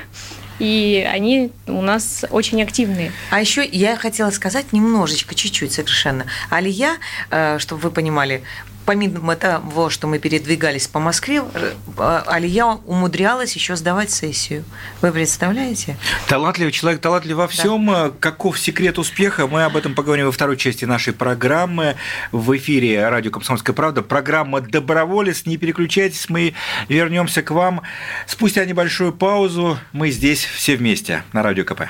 и 0.59 1.07
они 1.11 1.52
у 1.67 1.81
нас 1.81 2.25
очень 2.31 2.62
активные. 2.62 3.12
А 3.31 3.40
еще 3.40 3.64
я 3.64 3.97
хотела 3.97 4.31
сказать 4.31 4.73
немножечко, 4.73 5.35
чуть-чуть 5.35 5.73
совершенно. 5.73 6.26
Алия, 6.50 6.97
э, 7.31 7.59
чтобы 7.59 7.81
вы 7.83 7.90
понимали, 7.90 8.43
помимо 8.90 9.37
того, 9.37 9.88
что 9.88 10.09
мы 10.09 10.18
передвигались 10.18 10.88
по 10.88 10.99
Москве, 10.99 11.44
э, 11.54 12.23
Алия 12.26 12.66
умудрялась 12.66 13.54
еще 13.54 13.76
сдавать 13.76 14.11
сессию. 14.11 14.64
Вы 15.00 15.12
представляете? 15.12 15.97
Талантливый 16.26 16.73
человек, 16.73 17.00
талантлив 17.00 17.37
во 17.37 17.47
всем. 17.47 18.12
Каков 18.18 18.59
секрет 18.59 18.99
успеха? 18.99 19.47
Мы 19.47 19.62
об 19.62 19.76
этом 19.76 19.94
поговорим 19.94 20.26
во 20.26 20.32
второй 20.32 20.56
части 20.56 20.87
нашей 20.87 21.12
программы. 21.12 21.94
В 22.32 22.56
эфире 22.56 23.09
радио 23.09 23.30
«Комсомольская 23.30 23.76
правда». 23.76 24.02
Программа 24.02 24.61
«Доброволец». 24.61 25.47
Не 25.47 25.56
переключайтесь, 25.56 26.28
мы 26.28 26.54
вернемся 26.88 27.42
к 27.42 27.52
вам. 27.52 27.82
Спустя 28.26 28.64
небольшую 28.64 29.12
паузу 29.12 29.78
мы 29.92 30.11
здесь 30.11 30.44
все 30.44 30.75
вместе 30.75 31.23
на 31.32 31.44
Радио 31.44 31.62
КП. 31.62 31.82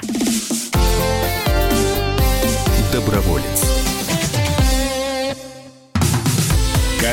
Доброволец. 2.92 3.79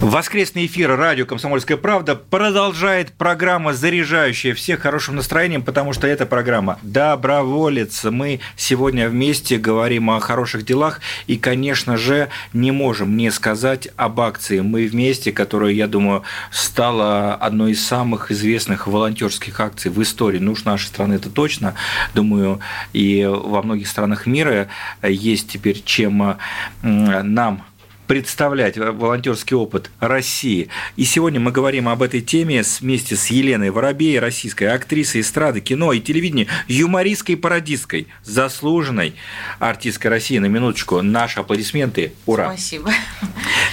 Воскресный 0.00 0.66
эфир 0.66 0.96
радио 0.96 1.26
«Комсомольская 1.26 1.76
правда» 1.76 2.14
продолжает 2.14 3.12
программа, 3.12 3.74
заряжающая 3.74 4.54
всех 4.54 4.80
хорошим 4.80 5.16
настроением, 5.16 5.62
потому 5.62 5.92
что 5.92 6.06
эта 6.06 6.24
программа 6.24 6.78
«Доброволец». 6.82 8.04
Мы 8.04 8.38
сегодня 8.54 9.08
вместе 9.08 9.58
говорим 9.58 10.08
о 10.10 10.20
хороших 10.20 10.64
делах 10.64 11.00
и, 11.26 11.36
конечно 11.36 11.96
же, 11.96 12.28
не 12.52 12.70
можем 12.70 13.16
не 13.16 13.32
сказать 13.32 13.88
об 13.96 14.20
акции 14.20 14.60
«Мы 14.60 14.86
вместе», 14.86 15.32
которая, 15.32 15.72
я 15.72 15.88
думаю, 15.88 16.22
стала 16.52 17.34
одной 17.34 17.72
из 17.72 17.84
самых 17.84 18.30
известных 18.30 18.86
волонтерских 18.86 19.58
акций 19.58 19.90
в 19.90 20.00
истории. 20.00 20.38
Ну 20.38 20.52
уж 20.52 20.64
нашей 20.64 20.86
страны 20.86 21.14
это 21.14 21.28
точно. 21.28 21.74
Думаю, 22.14 22.60
и 22.92 23.28
во 23.28 23.62
многих 23.62 23.88
странах 23.88 24.26
мира 24.26 24.68
есть 25.02 25.50
теперь 25.50 25.82
чем 25.84 26.38
нам 26.82 27.64
представлять 28.08 28.78
волонтерский 28.78 29.54
опыт 29.54 29.90
России. 30.00 30.68
И 30.96 31.04
сегодня 31.04 31.38
мы 31.38 31.52
говорим 31.52 31.88
об 31.88 32.02
этой 32.02 32.22
теме 32.22 32.64
вместе 32.80 33.14
с 33.14 33.26
Еленой 33.26 33.70
Воробей, 33.70 34.18
российской 34.18 34.64
актрисой 34.64 35.20
эстрады, 35.20 35.60
кино 35.60 35.92
и 35.92 36.00
телевидения, 36.00 36.48
юмористской 36.66 37.34
и 37.34 37.38
пародисткой, 37.38 38.08
заслуженной 38.24 39.14
артисткой 39.58 40.10
России. 40.10 40.38
На 40.38 40.46
минуточку, 40.46 41.02
наши 41.02 41.38
аплодисменты. 41.38 42.14
Ура! 42.24 42.46
Спасибо. 42.46 42.90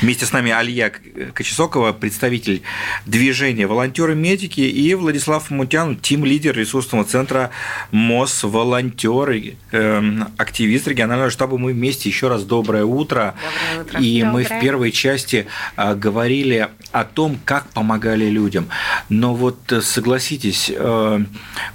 Вместе 0.02 0.26
с 0.26 0.34
нами 0.34 0.52
Алия 0.52 0.92
Кочесокова, 1.34 1.94
представитель 1.94 2.62
движения 3.06 3.66
«Волонтеры-медики» 3.66 4.60
и 4.60 4.94
Владислав 4.96 5.50
Мутян, 5.50 5.96
тим-лидер 5.96 6.56
ресурсного 6.58 7.06
центра 7.06 7.52
МОС 7.92 8.44
«Волонтеры», 8.44 9.56
эм, 9.72 10.28
активист 10.38 10.90
регионального 10.90 11.30
штаба 11.30 11.58
«Мы 11.58 11.72
вместе». 11.72 12.10
Еще 12.10 12.28
раз 12.28 12.44
доброе 12.44 12.84
утро. 12.84 13.36
Доброе 13.72 13.86
утро. 13.86 14.02
И 14.02 14.25
мы 14.32 14.42
в 14.42 14.44
Доброе. 14.44 14.62
первой 14.62 14.92
части 14.92 15.48
а, 15.76 15.96
говорили 15.96 16.70
о 16.92 17.04
том, 17.04 17.38
как 17.46 17.68
помогали 17.70 18.26
людям. 18.26 18.70
Но 19.10 19.36
вот 19.36 19.72
э, 19.72 19.82
согласитесь, 19.82 20.72
э, 20.74 21.20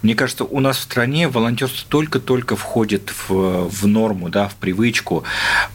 мне 0.03 0.15
кажется, 0.15 0.45
у 0.45 0.61
нас 0.61 0.79
в 0.79 0.83
стране 0.83 1.29
волонтерство 1.29 1.87
только-только 1.89 2.57
входит 2.57 3.13
в, 3.29 3.69
в 3.69 3.87
норму, 3.87 4.29
да, 4.29 4.49
в 4.49 4.55
привычку. 4.55 5.25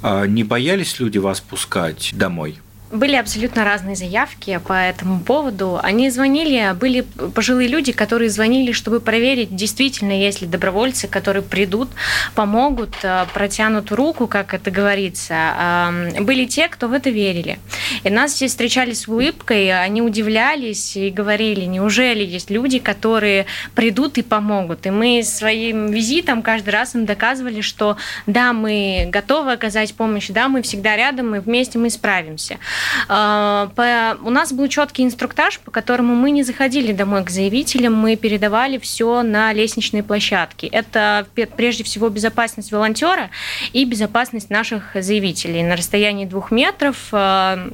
А 0.02 0.26
Не 0.26 0.44
боялись 0.44 1.00
люди 1.00 1.18
вас 1.18 1.42
пускать 1.42 2.12
домой? 2.14 2.60
Были 2.92 3.16
абсолютно 3.16 3.66
разные 3.66 3.96
заявки 3.96 4.60
по 4.66 4.74
этому 4.74 5.20
поводу. 5.20 5.80
Они 5.82 6.10
звонили, 6.12 6.74
были 6.80 7.02
пожилые 7.34 7.68
люди, 7.68 7.92
которые 7.92 8.30
звонили, 8.30 8.74
чтобы 8.74 9.00
проверить, 9.00 9.56
действительно, 9.56 10.12
есть 10.12 10.42
ли 10.42 10.48
добровольцы, 10.48 11.08
которые 11.08 11.42
придут, 11.42 11.90
помогут, 12.36 12.94
э, 13.02 13.26
протянут 13.34 13.92
руку, 13.92 14.28
как 14.28 14.54
это 14.54 14.70
говорится. 14.70 15.92
Были 16.20 16.46
те, 16.46 16.68
кто 16.68 16.88
в 16.88 16.94
это 16.94 17.10
верили. 17.10 17.58
И 18.04 18.10
нас 18.10 18.34
все 18.34 18.48
встречали 18.48 18.94
с 18.94 19.08
улыбкой, 19.08 19.72
они 19.84 20.02
удивлялись 20.02 20.96
и 20.96 21.10
говорили, 21.10 21.66
неужели 21.66 22.24
есть 22.24 22.52
люди, 22.52 22.80
которые 22.80 23.48
придут 23.74 24.18
и 24.18 24.22
помогут. 24.22 24.86
И 24.86 24.92
мы 24.92 25.24
своим 25.24 25.88
визитом 25.88 26.42
каждый 26.44 26.70
раз 26.70 26.96
им 26.96 27.06
доказывали, 27.06 27.62
что 27.62 27.98
да, 28.28 28.54
мы 28.54 29.10
готовы 29.12 29.54
оказать 29.54 29.94
помощь, 29.96 30.30
да, 30.30 30.48
мы 30.48 30.62
всегда 30.62 30.96
рядом, 30.96 31.32
мы 31.32 31.42
вместе 31.42 31.80
мы 31.80 31.90
справимся. 31.90 32.60
А, 33.08 33.70
по- 33.76 34.18
У 34.26 34.30
нас 34.30 34.52
был 34.54 34.68
четкий 34.68 35.04
инструктаж, 35.04 35.60
по 35.60 35.72
которому 35.72 36.16
мы 36.16 36.32
не 36.32 36.44
заходили 36.44 36.92
домой 36.92 37.24
к 37.24 37.30
заявителям, 37.30 37.94
мы 37.94 38.16
передавали 38.16 38.78
все 38.78 39.22
на 39.24 39.54
лестничные 39.54 40.04
площадки. 40.04 40.66
Это 40.66 41.28
прежде 41.58 41.84
всего 41.84 42.10
безопасность 42.10 42.72
волонтера 42.72 43.30
и 43.74 43.86
безопасность 43.86 44.50
наших 44.50 44.92
заявителей. 44.96 45.64
На 45.64 45.76
расстоянии 45.76 46.26
двух 46.26 46.52
метров 46.52 46.98
а, 47.12 47.70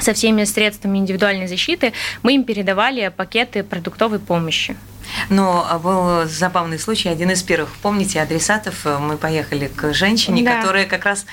со 0.00 0.14
всеми 0.14 0.44
средствами 0.44 0.98
индивидуальной 0.98 1.46
защиты 1.48 1.92
мы 2.22 2.34
им 2.34 2.44
передавали 2.44 3.12
пакеты 3.14 3.62
продуктовой 3.62 4.18
помощи. 4.18 4.76
Но 5.28 5.66
а, 5.68 5.78
был 5.78 6.28
забавный 6.28 6.78
случай. 6.78 7.08
Один 7.08 7.30
из 7.30 7.42
первых, 7.42 7.70
помните, 7.82 8.20
адресатов, 8.20 8.86
э, 8.86 8.98
мы 8.98 9.16
поехали 9.16 9.68
к 9.74 9.92
женщине, 9.92 10.42
Да. 10.42 10.56
которая 10.60 10.86
как 10.86 11.04
раз 11.04 11.26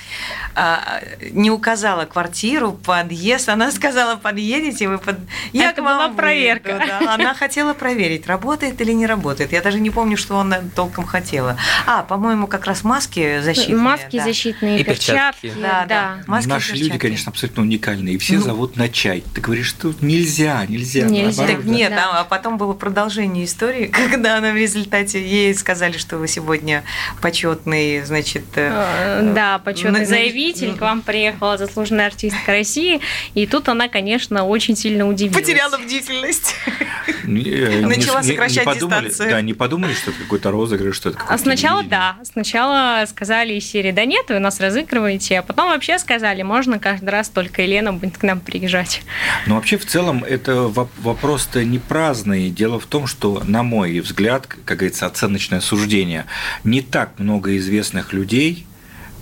а, 0.54 1.00
не 1.30 1.50
указала 1.50 2.04
квартиру, 2.04 2.72
подъезд. 2.72 3.48
Она 3.48 3.70
сказала, 3.72 4.16
подъедете, 4.16 4.88
вы 4.88 4.98
под... 4.98 5.18
Я 5.52 5.70
Это 5.70 5.80
к 5.82 5.84
вам 5.84 5.94
была 5.96 6.06
выйду». 6.08 6.16
проверка. 6.16 6.82
Да. 7.00 7.14
Она 7.14 7.34
хотела 7.34 7.74
проверить, 7.74 8.26
работает 8.26 8.80
или 8.80 8.92
не 8.92 9.06
работает. 9.06 9.52
Я 9.52 9.60
даже 9.62 9.80
не 9.80 9.90
помню, 9.90 10.16
что 10.16 10.38
она 10.38 10.60
толком 10.74 11.04
хотела. 11.04 11.56
А, 11.86 12.02
по-моему, 12.02 12.46
как 12.46 12.66
раз 12.66 12.84
маски 12.84 13.40
защитные. 13.40 13.76
Маски 13.76 14.16
да. 14.18 14.24
защитные, 14.24 14.80
И 14.80 14.84
перчатки. 14.84 15.40
перчатки. 15.42 15.60
Да, 15.62 15.86
да. 15.88 16.18
Маски, 16.26 16.48
Наши 16.48 16.72
люди, 16.72 16.82
перчатки. 16.84 17.02
конечно, 17.02 17.30
абсолютно 17.30 17.62
уникальные. 17.62 18.14
И 18.14 18.18
все 18.18 18.34
Ну. 18.34 18.42
зовут 18.42 18.76
на 18.76 18.88
чай. 18.88 19.22
Ты 19.34 19.40
говоришь, 19.40 19.66
что 19.68 19.92
нельзя, 20.00 20.64
нельзя. 20.66 21.02
Нельзя. 21.06 21.42
наоборот, 21.42 21.56
Так 21.56 21.66
да. 21.66 21.72
нет, 21.72 21.90
Да. 21.90 22.10
а 22.12 22.20
а 22.20 22.24
потом 22.24 22.58
было 22.58 22.72
продолжение 22.74 23.44
истории. 23.44 23.59
Истории, 23.60 23.86
когда 24.10 24.38
она 24.38 24.52
в 24.52 24.56
результате 24.56 25.22
ей 25.22 25.54
сказали, 25.54 25.98
что 25.98 26.16
вы 26.16 26.28
сегодня 26.28 26.82
почетный, 27.20 28.02
значит... 28.02 28.44
Э, 28.56 29.20
э, 29.20 29.32
да, 29.34 29.58
почетный 29.58 30.04
заявитель, 30.04 30.74
к 30.74 30.80
вам 30.80 31.02
приехала 31.02 31.58
заслуженная 31.58 32.06
артистка 32.06 32.52
России, 32.52 33.00
и 33.34 33.46
тут 33.46 33.68
она, 33.68 33.88
конечно, 33.88 34.44
очень 34.44 34.76
сильно 34.76 35.06
удивилась. 35.06 35.36
Потеряла 35.36 35.78
бдительность. 35.78 36.54
Начала 37.24 38.22
сокращать 38.22 38.66
дистанцию. 38.74 39.30
Да, 39.30 39.40
не 39.42 39.54
подумали, 39.54 39.92
что 39.92 40.10
это 40.10 40.20
какой-то 40.20 40.50
розыгрыш, 40.50 40.96
что 40.96 41.10
это 41.10 41.18
А 41.28 41.38
сначала 41.38 41.82
да, 41.82 42.16
сначала 42.22 43.04
сказали 43.06 43.54
из 43.54 43.70
серии, 43.70 43.92
да 43.92 44.04
нет, 44.04 44.26
вы 44.28 44.38
нас 44.38 44.60
разыгрываете, 44.60 45.38
а 45.38 45.42
потом 45.42 45.70
вообще 45.70 45.98
сказали, 45.98 46.42
можно 46.42 46.78
каждый 46.78 47.10
раз 47.10 47.28
только 47.28 47.62
Елена 47.62 47.92
будет 47.92 48.18
к 48.18 48.22
нам 48.22 48.40
приезжать. 48.40 49.02
Но 49.46 49.56
вообще 49.56 49.76
в 49.76 49.86
целом 49.86 50.24
это 50.24 50.70
вопрос-то 50.98 51.64
не 51.64 51.78
праздный. 51.78 52.50
Дело 52.50 52.80
в 52.80 52.86
том, 52.86 53.06
что, 53.06 53.42
на 53.50 53.62
мой 53.62 54.00
взгляд, 54.00 54.46
как 54.46 54.78
говорится, 54.78 55.06
оценочное 55.06 55.60
суждение, 55.60 56.26
не 56.64 56.82
так 56.82 57.18
много 57.18 57.56
известных 57.56 58.12
людей 58.12 58.66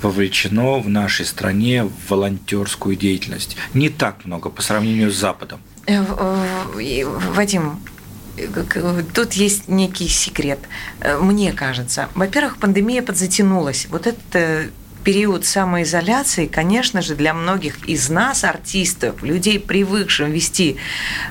вовлечено 0.03 0.79
в 0.79 0.89
нашей 0.89 1.27
стране 1.27 1.85
в 1.85 2.11
волонтерскую 2.11 2.97
деятельность. 2.97 3.57
Не 3.75 3.89
так 3.89 4.25
много 4.25 4.51
по 4.51 4.63
сравнению 4.63 5.11
с 5.11 5.17
Западом. 5.17 5.61
Э, 5.87 6.03
Вадим, 7.35 7.81
тут 9.15 9.33
есть 9.33 9.69
некий 9.69 10.09
секрет, 10.09 10.61
э, 11.01 11.19
мне 11.19 11.53
кажется. 11.53 12.09
Во-первых, 12.15 12.59
пандемия 12.59 13.03
подзатянулась. 13.03 13.87
Вот 13.91 14.07
это 14.07 14.71
период 15.09 15.47
самоизоляции, 15.47 16.45
конечно 16.45 17.01
же, 17.01 17.15
для 17.15 17.33
многих 17.33 17.89
из 17.89 18.11
нас, 18.11 18.45
артистов, 18.45 19.23
людей, 19.23 19.59
привыкших 19.59 20.29
вести 20.29 20.77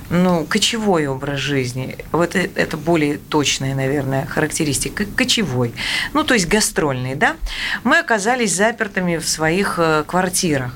ну, 0.09 0.45
кочевой 0.45 1.05
образ 1.05 1.39
жизни, 1.39 1.95
вот 2.11 2.35
э, 2.35 2.49
это 2.55 2.75
более 2.75 3.19
точная, 3.19 3.75
наверное, 3.75 4.25
характеристика, 4.25 5.05
кочевой, 5.05 5.75
ну, 6.13 6.23
то 6.23 6.33
есть 6.33 6.47
гастрольный, 6.47 7.13
да, 7.13 7.35
мы 7.83 7.99
оказались 7.99 8.55
запертыми 8.55 9.17
в 9.17 9.29
своих 9.29 9.75
э, 9.77 10.03
квартирах. 10.07 10.73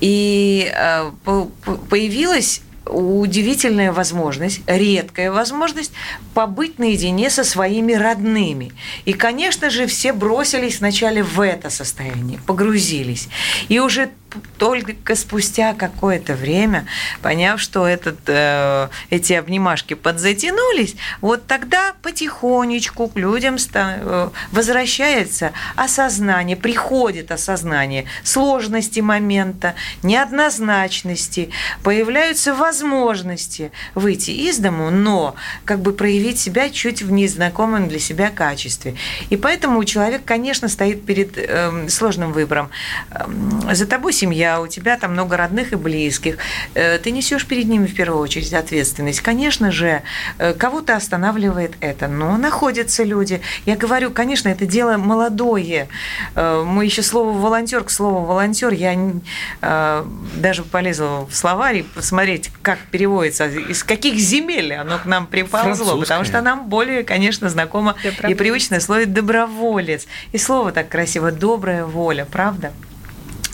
И 0.00 0.72
э, 0.72 1.10
появилась 1.90 2.62
удивительная 2.86 3.92
возможность, 3.92 4.60
редкая 4.66 5.30
возможность 5.30 5.92
побыть 6.34 6.78
наедине 6.78 7.30
со 7.30 7.44
своими 7.44 7.92
родными. 7.92 8.72
И, 9.04 9.12
конечно 9.12 9.70
же, 9.70 9.86
все 9.86 10.12
бросились 10.12 10.80
вначале 10.80 11.22
в 11.22 11.40
это 11.40 11.70
состояние, 11.70 12.38
погрузились. 12.46 13.28
И 13.68 13.78
уже 13.78 14.10
только 14.58 15.14
спустя 15.14 15.74
какое-то 15.74 16.34
время, 16.34 16.86
поняв, 17.22 17.60
что 17.60 17.86
этот, 17.86 18.18
э, 18.26 18.88
эти 19.10 19.32
обнимашки 19.32 19.94
подзатянулись, 19.94 20.96
вот 21.20 21.46
тогда 21.46 21.94
потихонечку 22.02 23.08
к 23.08 23.16
людям 23.16 23.56
э, 23.74 24.28
возвращается 24.52 25.52
осознание, 25.76 26.56
приходит 26.56 27.30
осознание 27.30 28.06
сложности 28.22 29.00
момента, 29.00 29.74
неоднозначности, 30.02 31.50
появляются 31.82 32.54
возможности 32.54 33.72
выйти 33.94 34.30
из 34.30 34.58
дому, 34.58 34.90
но 34.90 35.34
как 35.64 35.80
бы 35.80 35.92
проявить 35.92 36.38
себя 36.38 36.70
чуть 36.70 37.02
в 37.02 37.10
незнакомом 37.10 37.88
для 37.88 37.98
себя 37.98 38.30
качестве. 38.30 38.96
И 39.30 39.36
поэтому 39.36 39.82
человек, 39.84 40.22
конечно, 40.24 40.68
стоит 40.68 41.04
перед 41.04 41.36
э, 41.36 41.88
сложным 41.88 42.32
выбором. 42.32 42.70
Эм, 43.10 43.62
за 43.72 43.86
тобой 43.86 44.12
семья, 44.24 44.60
у 44.60 44.66
тебя 44.66 44.96
там 44.96 45.12
много 45.12 45.36
родных 45.36 45.72
и 45.72 45.76
близких, 45.76 46.38
э, 46.74 46.98
ты 46.98 47.10
несешь 47.10 47.46
перед 47.46 47.66
ними 47.66 47.86
в 47.86 47.94
первую 47.94 48.22
очередь 48.22 48.54
ответственность. 48.54 49.20
Конечно 49.20 49.70
же, 49.70 50.02
э, 50.38 50.54
кого-то 50.54 50.96
останавливает 50.96 51.72
это, 51.80 52.08
но 52.08 52.38
находятся 52.38 53.04
люди. 53.04 53.40
Я 53.66 53.76
говорю, 53.76 54.10
конечно, 54.10 54.48
это 54.48 54.64
дело 54.64 54.96
молодое. 54.96 55.88
Э, 56.34 56.64
мы 56.66 56.86
еще 56.86 57.02
слово 57.02 57.38
волонтер 57.38 57.84
к 57.84 57.90
слову 57.90 58.24
волонтер, 58.24 58.72
я 58.72 58.94
даже 60.36 60.62
полезла 60.62 61.26
в 61.28 61.34
словарь 61.34 61.84
посмотреть, 61.94 62.50
как 62.62 62.78
переводится, 62.90 63.46
из 63.46 63.82
каких 63.82 64.14
земель 64.14 64.72
оно 64.74 64.98
к 64.98 65.04
нам 65.04 65.26
приползло, 65.26 65.98
потому 65.98 66.24
что 66.24 66.40
нам 66.40 66.68
более, 66.68 67.02
конечно, 67.02 67.48
знакомо 67.48 67.96
и 68.28 68.34
привычное 68.34 68.80
слово 68.80 69.06
доброволец. 69.06 70.06
И 70.32 70.38
слово 70.38 70.72
так 70.72 70.88
красиво 70.88 71.30
добрая 71.32 71.84
воля, 71.84 72.24
правда? 72.30 72.72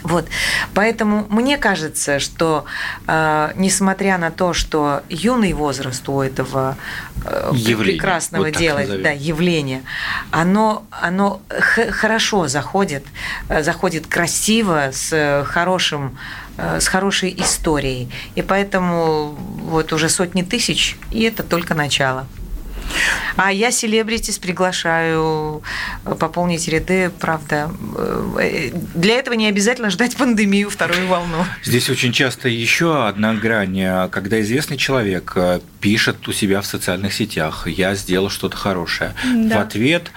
Вот. 0.03 0.27
Поэтому 0.75 1.27
мне 1.29 1.59
кажется, 1.59 2.19
что 2.19 2.65
э, 3.07 3.53
несмотря 3.57 4.19
на 4.19 4.31
то, 4.31 4.53
что 4.53 5.03
юный 5.09 5.53
возраст 5.53 6.09
у 6.09 6.21
этого 6.21 6.77
э, 7.25 7.51
явление, 7.55 7.99
прекрасного 7.99 8.45
вот 8.45 8.57
дела, 8.57 8.83
да, 8.87 9.11
явления, 9.11 9.83
оно, 10.31 10.85
оно 10.91 11.43
хорошо 11.49 12.49
заходит, 12.49 13.05
э, 13.49 13.63
заходит 13.63 14.07
красиво, 14.07 14.91
с 14.93 15.45
хорошим 15.47 16.19
э, 16.57 16.81
с 16.81 16.89
хорошей 16.89 17.35
историей. 17.39 18.11
И 18.35 18.43
поэтому 18.43 19.37
вот 19.65 19.93
уже 19.93 20.09
сотни 20.09 20.43
тысяч, 20.43 20.97
и 21.11 21.23
это 21.23 21.43
только 21.43 21.75
начало. 21.75 22.27
А 23.37 23.53
я 23.53 23.71
селебритис 23.71 24.39
приглашаю 24.39 25.63
э, 26.05 26.15
пополнить 26.15 26.69
ряды, 26.69 27.11
правда. 27.19 27.71
Э, 28.39 28.71
для 28.95 29.15
этого 29.15 29.35
не 29.35 29.47
обязательно 29.47 29.91
ждать 29.91 30.17
пандемию, 30.17 30.71
вторую 30.71 31.07
волну. 31.07 31.45
Здесь 31.63 31.89
очень 31.91 32.13
часто 32.13 32.49
еще 32.49 33.07
одна 33.07 33.35
грань, 33.35 33.81
э, 33.81 34.09
когда 34.11 34.41
известный 34.41 34.77
человек 34.77 35.37
пишет 35.81 36.29
у 36.29 36.33
себя 36.33 36.61
в 36.61 36.67
социальных 36.67 37.15
сетях, 37.15 37.67
я 37.67 37.95
сделал 37.95 38.31
что-то 38.31 38.57
хорошее. 38.57 39.15
Да. 39.25 39.59
В 39.59 39.61
ответ 39.63 40.11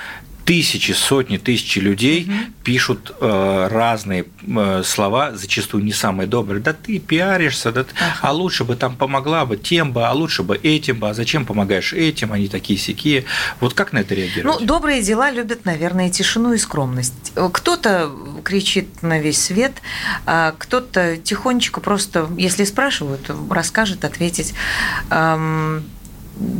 тысячи, 0.46 0.92
сотни, 0.92 1.38
тысячи 1.38 1.80
людей 1.80 2.26
угу. 2.26 2.34
пишут 2.64 3.16
э, 3.20 3.68
разные 3.72 4.26
э, 4.46 4.82
слова, 4.84 5.36
зачастую 5.36 5.84
не 5.84 5.94
самые 5.94 6.28
добрые. 6.28 6.62
Да 6.62 6.74
ты 6.74 7.00
пиаришься, 7.00 7.72
да 7.72 7.84
ты, 7.84 7.94
ага. 7.96 8.20
а 8.22 8.32
лучше 8.32 8.64
бы 8.64 8.76
там 8.76 8.96
помогла 8.96 9.46
бы 9.46 9.58
тем 9.58 9.94
бы, 9.94 10.06
а 10.06 10.12
лучше 10.12 10.44
бы 10.44 10.58
этим 10.58 11.00
бы, 11.00 11.10
а 11.10 11.14
зачем 11.14 11.46
помогаешь 11.46 11.94
этим, 11.94 12.34
они 12.34 12.48
такие 12.48 12.78
сякие. 12.78 13.26
Вот 13.60 13.74
как 13.74 13.94
на 13.94 14.00
это 14.00 14.16
реагировать? 14.16 14.60
Ну, 14.60 14.66
добрые 14.66 15.02
дела 15.02 15.32
любят, 15.32 15.66
наверное, 15.66 16.10
тишину 16.10 16.54
и 16.54 16.58
скромность. 16.58 17.34
Кто-то 17.36 18.12
кричит 18.44 19.02
на 19.02 19.20
весь 19.20 19.42
свет, 19.42 19.74
а 20.26 20.54
кто-то 20.58 21.18
тихонечко 21.18 21.80
просто, 21.80 22.30
если 22.38 22.66
спрашивают, 22.66 23.32
расскажет, 23.50 24.04
ответить. 24.04 24.54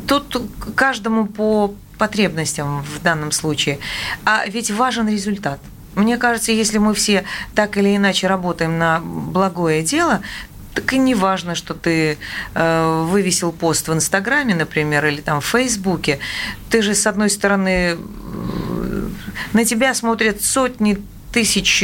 Тут 0.08 0.42
каждому 0.76 1.26
по 1.26 1.74
потребностям 1.98 2.84
в 2.84 3.02
данном 3.02 3.32
случае. 3.32 3.80
А 4.26 4.46
ведь 4.48 4.72
важен 4.72 5.08
результат. 5.08 5.60
Мне 5.96 6.18
кажется, 6.18 6.52
если 6.52 6.80
мы 6.80 6.94
все 6.94 7.24
так 7.56 7.78
или 7.78 7.96
иначе 7.96 8.28
работаем 8.28 8.78
на 8.80 9.00
благое 9.00 9.84
дело, 9.84 10.22
так 10.74 10.92
и 10.94 10.98
не 10.98 11.14
важно, 11.14 11.54
что 11.54 11.76
ты 11.76 12.18
э, 12.56 13.06
вывесил 13.08 13.52
пост 13.52 13.88
в 13.88 13.94
Инстаграме, 13.94 14.56
например, 14.56 15.06
или 15.06 15.22
там 15.22 15.40
в 15.40 15.46
Фейсбуке. 15.46 16.20
Ты 16.70 16.82
же, 16.82 16.96
с 16.96 17.06
одной 17.06 17.30
стороны, 17.30 17.98
на 19.54 19.66
тебя 19.66 19.94
смотрят 19.94 20.42
сотни 20.42 20.98
тысяч 21.32 21.84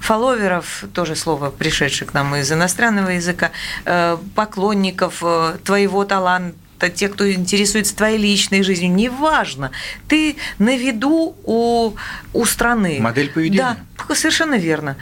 фолловеров, 0.00 0.84
тоже 0.92 1.16
слово, 1.16 1.50
пришедших 1.50 2.10
к 2.10 2.14
нам 2.14 2.34
из 2.36 2.50
иностранного 2.50 3.10
языка, 3.10 3.50
э, 3.84 4.16
поклонников 4.34 5.22
э, 5.22 5.56
твоего 5.64 6.04
таланта, 6.04 6.56
те, 6.94 7.08
кто 7.08 7.30
интересуется 7.30 7.96
твоей 7.96 8.18
личной 8.18 8.62
жизнью, 8.62 8.94
неважно. 8.94 9.70
Ты 10.06 10.36
на 10.58 10.76
виду 10.76 11.36
у, 11.44 11.92
у 12.32 12.44
страны. 12.44 12.98
Модель 13.00 13.30
поведения. 13.30 13.76
Да, 14.06 14.14
совершенно 14.14 14.54
верно. 14.54 14.96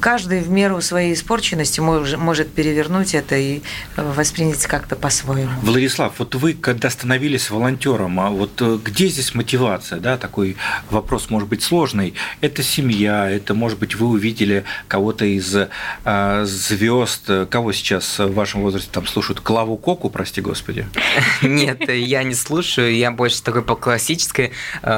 Каждый 0.00 0.40
в 0.40 0.50
меру 0.50 0.80
своей 0.80 1.14
испорченности 1.14 1.80
может 1.80 2.52
перевернуть 2.52 3.14
это 3.14 3.36
и 3.36 3.62
воспринять 3.96 4.64
как-то 4.66 4.96
по-своему. 4.96 5.50
Владислав, 5.62 6.14
вот 6.18 6.34
вы, 6.34 6.54
когда 6.54 6.90
становились 6.90 7.50
волонтером, 7.50 8.20
а 8.20 8.30
вот 8.30 8.60
э, 8.60 8.78
где 8.84 9.08
здесь 9.08 9.34
мотивация? 9.34 9.98
Да, 9.98 10.16
такой 10.16 10.56
вопрос 10.90 11.30
может 11.30 11.48
быть 11.48 11.62
сложный. 11.62 12.14
Это 12.40 12.62
семья, 12.62 13.28
это, 13.28 13.54
может 13.54 13.78
быть, 13.78 13.96
вы 13.96 14.06
увидели 14.06 14.64
кого-то 14.86 15.24
из 15.24 15.56
а, 16.04 16.44
звезд, 16.44 17.28
кого 17.50 17.72
сейчас 17.72 18.18
в 18.18 18.32
вашем 18.34 18.62
возрасте 18.62 18.90
там 18.92 19.06
слушают? 19.06 19.40
Клаву 19.40 19.76
Коку, 19.76 20.10
прости 20.10 20.40
господи? 20.40 20.86
Нет, 21.42 21.88
я 21.88 22.22
не 22.22 22.34
слушаю, 22.34 22.94
я 22.94 23.10
больше 23.10 23.42
такой 23.42 23.62
по 23.62 23.74
классической, 23.74 24.52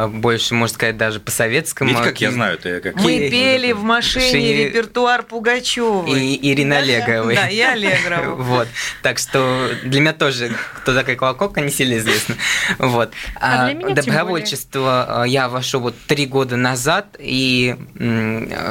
больше, 0.09 0.55
можно 0.55 0.75
сказать, 0.75 0.96
даже 0.96 1.20
по 1.20 1.31
советскому. 1.31 1.90
Видите, 1.90 2.09
как 2.09 2.20
я 2.20 2.31
знаю, 2.31 2.55
это 2.55 2.81
как... 2.81 2.96
Мы 2.96 3.31
пели 3.31 3.73
в 3.73 3.83
машине 3.83 4.49
и 4.50 4.64
репертуар 4.64 5.22
Пугачевой. 5.22 6.10
И 6.20 6.52
Ирина 6.52 6.78
Аллегровой. 6.78 7.34
Да, 7.34 7.48
и 7.48 7.60
Аллегрова. 7.60 8.36
Вот. 8.50 8.68
Так 9.02 9.18
что 9.18 9.70
для 9.84 10.00
меня 10.00 10.12
тоже, 10.12 10.52
кто 10.76 10.94
такая 10.94 11.16
Колокока, 11.16 11.60
не 11.60 11.70
сильно 11.70 11.98
известно. 11.98 12.36
Вот. 12.78 13.12
А 13.36 13.66
для 13.66 13.74
меня 13.74 13.94
тем 13.94 14.10
Добровольчество 14.10 15.24
я 15.26 15.48
вошел 15.48 15.80
вот 15.80 15.94
три 16.06 16.26
года 16.26 16.56
назад, 16.56 17.16
и 17.18 17.76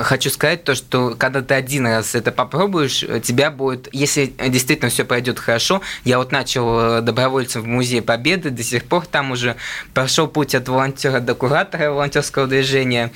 хочу 0.03 0.29
сказать 0.29 0.63
то, 0.63 0.75
что 0.75 1.15
когда 1.17 1.41
ты 1.41 1.53
один 1.53 1.85
раз 1.87 2.15
это 2.15 2.31
попробуешь, 2.31 3.05
тебя 3.23 3.51
будет, 3.51 3.87
если 3.91 4.33
действительно 4.47 4.89
все 4.89 5.05
пойдет 5.05 5.39
хорошо, 5.39 5.81
я 6.03 6.17
вот 6.17 6.31
начал 6.31 6.97
э, 6.97 7.01
добровольцем 7.01 7.61
в 7.61 7.67
Музее 7.67 8.01
Победы, 8.01 8.49
до 8.49 8.63
сих 8.63 8.85
пор 8.85 9.05
там 9.05 9.31
уже 9.31 9.55
прошел 9.93 10.27
путь 10.27 10.55
от 10.55 10.67
волонтера 10.67 11.19
до 11.19 11.35
куратора 11.35 11.91
волонтерского 11.91 12.47
движения. 12.47 13.11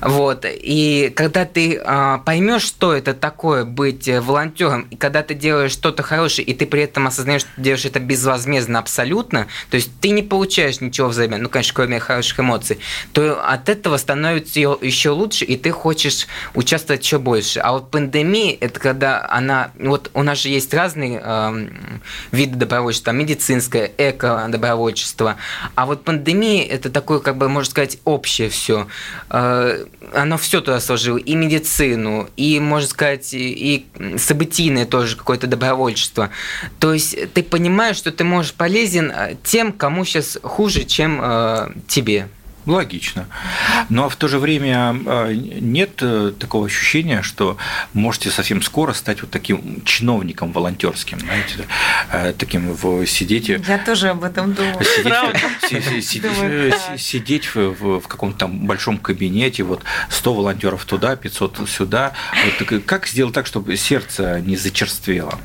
Вот. 0.00 0.44
И 0.46 1.12
когда 1.14 1.44
ты 1.44 1.76
а, 2.06 2.18
поймешь, 2.18 2.62
что 2.62 2.94
это 2.94 3.14
такое 3.14 3.64
быть 3.64 4.06
э, 4.06 4.20
волонтером, 4.20 4.86
и 4.90 4.96
когда 4.96 5.24
ты 5.24 5.34
делаешь 5.34 5.72
что-то 5.72 6.04
хорошее, 6.04 6.46
и 6.46 6.54
ты 6.54 6.64
при 6.64 6.82
этом 6.82 7.08
осознаешь, 7.08 7.40
что 7.40 7.50
делаешь 7.56 7.84
это 7.84 7.98
безвозмездно 7.98 8.78
абсолютно, 8.78 9.48
то 9.70 9.76
есть 9.76 9.90
ты 10.00 10.10
не 10.10 10.22
получаешь 10.22 10.80
ничего 10.80 11.08
взамен, 11.08 11.42
ну, 11.42 11.48
конечно, 11.48 11.74
кроме 11.74 11.98
хороших 11.98 12.38
эмоций, 12.38 12.78
то 13.12 13.44
от 13.44 13.68
этого 13.68 13.96
становится 13.96 14.60
еще 14.60 15.10
лучше, 15.10 15.44
и 15.46 15.56
ты 15.56 15.72
хочешь 15.72 16.28
участвовать 16.54 17.02
еще 17.02 17.18
больше. 17.18 17.58
А 17.58 17.72
вот 17.72 17.90
пандемия, 17.90 18.56
это 18.60 18.78
когда 18.78 19.26
она... 19.28 19.72
Вот 19.76 20.10
у 20.14 20.22
нас 20.22 20.38
же 20.38 20.48
есть 20.48 20.72
разные 20.72 21.20
э, 21.22 21.68
виды 22.30 22.56
добровольчества, 22.56 23.10
медицинское, 23.10 23.90
эко-добровольчество, 23.98 25.36
а 25.74 25.86
вот 25.86 26.04
пандемия, 26.04 26.66
это 26.66 26.88
такое, 26.88 27.18
как 27.18 27.36
бы, 27.36 27.48
можно 27.48 27.70
сказать, 27.70 27.98
общее 28.04 28.48
все. 28.48 28.86
Э, 29.30 29.84
оно 30.14 30.38
все 30.38 30.60
туда 30.60 30.78
сложило, 30.78 31.16
и 31.16 31.34
медицину, 31.96 32.28
и, 32.36 32.60
можно 32.60 32.88
сказать, 32.88 33.30
и 33.32 33.86
событийное 34.18 34.86
тоже 34.86 35.16
какое-то 35.16 35.46
добровольчество. 35.46 36.30
То 36.78 36.92
есть 36.92 37.32
ты 37.32 37.42
понимаешь, 37.42 37.96
что 37.96 38.12
ты 38.12 38.24
можешь 38.24 38.52
полезен 38.52 39.10
э, 39.10 39.36
тем, 39.42 39.72
кому 39.72 40.04
сейчас 40.04 40.38
хуже, 40.42 40.84
чем 40.84 41.20
э, 41.22 41.68
тебе. 41.88 42.28
Логично. 42.66 43.26
Но 43.88 44.08
в 44.08 44.16
то 44.16 44.26
же 44.26 44.40
время 44.40 44.96
э, 45.06 45.34
нет 45.34 45.98
э, 46.00 46.32
такого 46.36 46.66
ощущения, 46.66 47.22
что 47.22 47.56
можете 47.92 48.30
совсем 48.30 48.60
скоро 48.60 48.92
стать 48.92 49.22
вот 49.22 49.30
таким 49.30 49.82
чиновником 49.84 50.52
волонтерским, 50.52 51.20
знаете, 51.20 51.66
э, 52.10 52.32
таким 52.36 52.72
в 52.72 53.06
сидеть. 53.06 53.48
Я 53.48 53.78
тоже 53.78 54.08
об 54.08 54.24
этом 54.24 54.52
думала. 54.52 54.82
Сидеть, 54.82 56.04
сидеть, 56.04 57.00
сидеть 57.00 57.54
в, 57.54 58.00
в 58.00 58.08
каком-то 58.08 58.38
там 58.40 58.66
большом 58.66 58.98
кабинете, 58.98 59.62
вот 59.62 59.82
100 60.10 60.34
волонтеров 60.34 60.84
туда, 60.84 61.14
500 61.14 61.68
сюда. 61.68 62.12
Вот, 62.44 62.82
как 62.84 63.06
сделать 63.06 63.34
так, 63.34 63.46
чтобы 63.46 63.76
сердце 63.76 64.40
не 64.40 64.56
зачерствело? 64.56 65.38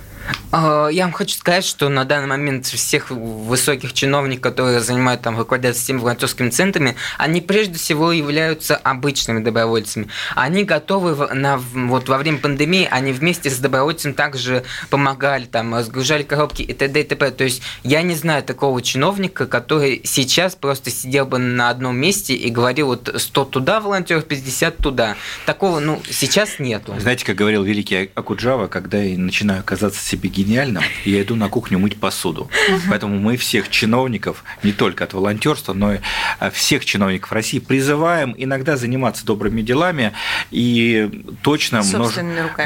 А, 0.51 0.89
я 0.89 1.05
вам 1.05 1.13
хочу 1.13 1.37
сказать, 1.37 1.63
что 1.63 1.89
на 1.89 2.05
данный 2.05 2.27
момент 2.27 2.65
всех 2.65 3.09
высоких 3.09 3.93
чиновников, 3.93 4.41
которые 4.51 4.81
занимают 4.81 5.21
там, 5.21 5.37
руководят 5.37 5.75
всеми 5.75 5.99
волонтерскими 5.99 6.49
центрами, 6.49 6.95
они 7.17 7.41
прежде 7.41 7.77
всего 7.77 8.11
являются 8.11 8.75
обычными 8.75 9.43
добровольцами. 9.43 10.07
Они 10.35 10.63
готовы 10.63 11.33
на, 11.33 11.57
вот 11.57 12.09
во 12.09 12.17
время 12.17 12.39
пандемии, 12.39 12.87
они 12.89 13.13
вместе 13.13 13.49
с 13.49 13.57
добровольцем 13.57 14.13
также 14.13 14.63
помогали, 14.89 15.45
там, 15.45 15.73
разгружали 15.73 16.23
коробки 16.23 16.61
и 16.61 16.73
т.д. 16.73 17.01
и 17.01 17.03
т.п. 17.03 17.31
То 17.31 17.43
есть 17.43 17.61
я 17.83 18.01
не 18.01 18.15
знаю 18.15 18.43
такого 18.43 18.81
чиновника, 18.81 19.47
который 19.47 20.01
сейчас 20.03 20.55
просто 20.55 20.91
сидел 20.91 21.25
бы 21.25 21.37
на 21.37 21.69
одном 21.69 21.97
месте 21.97 22.33
и 22.33 22.49
говорил 22.49 22.87
вот 22.87 23.13
100 23.15 23.45
туда 23.45 23.79
волонтеров, 23.79 24.25
50 24.25 24.77
туда. 24.77 25.15
Такого, 25.45 25.79
ну, 25.79 26.01
сейчас 26.09 26.59
нету. 26.59 26.95
Знаете, 26.99 27.25
как 27.25 27.35
говорил 27.35 27.63
великий 27.63 28.11
Акуджава, 28.15 28.67
когда 28.67 28.97
я 29.01 29.17
начинаю 29.17 29.63
казаться 29.63 30.03
себе 30.05 30.20
гениальным, 30.27 30.83
я 31.05 31.21
иду 31.21 31.35
на 31.35 31.49
кухню 31.49 31.79
мыть 31.79 31.99
посуду. 31.99 32.49
Поэтому 32.89 33.19
мы 33.19 33.37
всех 33.37 33.69
чиновников, 33.69 34.43
не 34.63 34.71
только 34.71 35.03
от 35.03 35.13
волонтерства, 35.13 35.73
но 35.73 35.93
и 35.93 35.99
а, 36.39 36.49
всех 36.51 36.85
чиновников 36.85 37.31
России 37.31 37.59
призываем 37.59 38.33
иногда 38.37 38.77
заниматься 38.77 39.25
добрыми 39.25 39.61
делами, 39.61 40.13
и 40.51 41.09
точно 41.41 41.81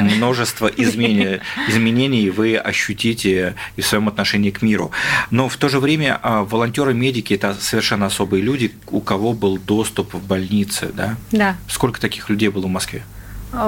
множество 0.00 0.66
изменений, 0.68 1.40
изменений 1.68 2.30
вы 2.30 2.56
ощутите 2.56 3.54
и 3.76 3.80
в 3.80 3.86
своем 3.86 4.08
отношении 4.08 4.50
к 4.50 4.62
миру. 4.62 4.90
Но 5.30 5.48
в 5.48 5.56
то 5.56 5.68
же 5.68 5.80
время 5.80 6.18
а, 6.22 6.44
волонтеры-медики– 6.44 7.34
это 7.34 7.54
совершенно 7.60 8.06
особые 8.06 8.42
люди, 8.42 8.72
у 8.88 9.00
кого 9.00 9.32
был 9.32 9.58
доступ 9.58 10.14
в 10.14 10.26
больницы, 10.26 10.90
да? 10.92 11.16
Да. 11.32 11.56
Сколько 11.68 12.00
таких 12.00 12.28
людей 12.30 12.48
было 12.48 12.66
в 12.66 12.70
Москве? 12.70 13.02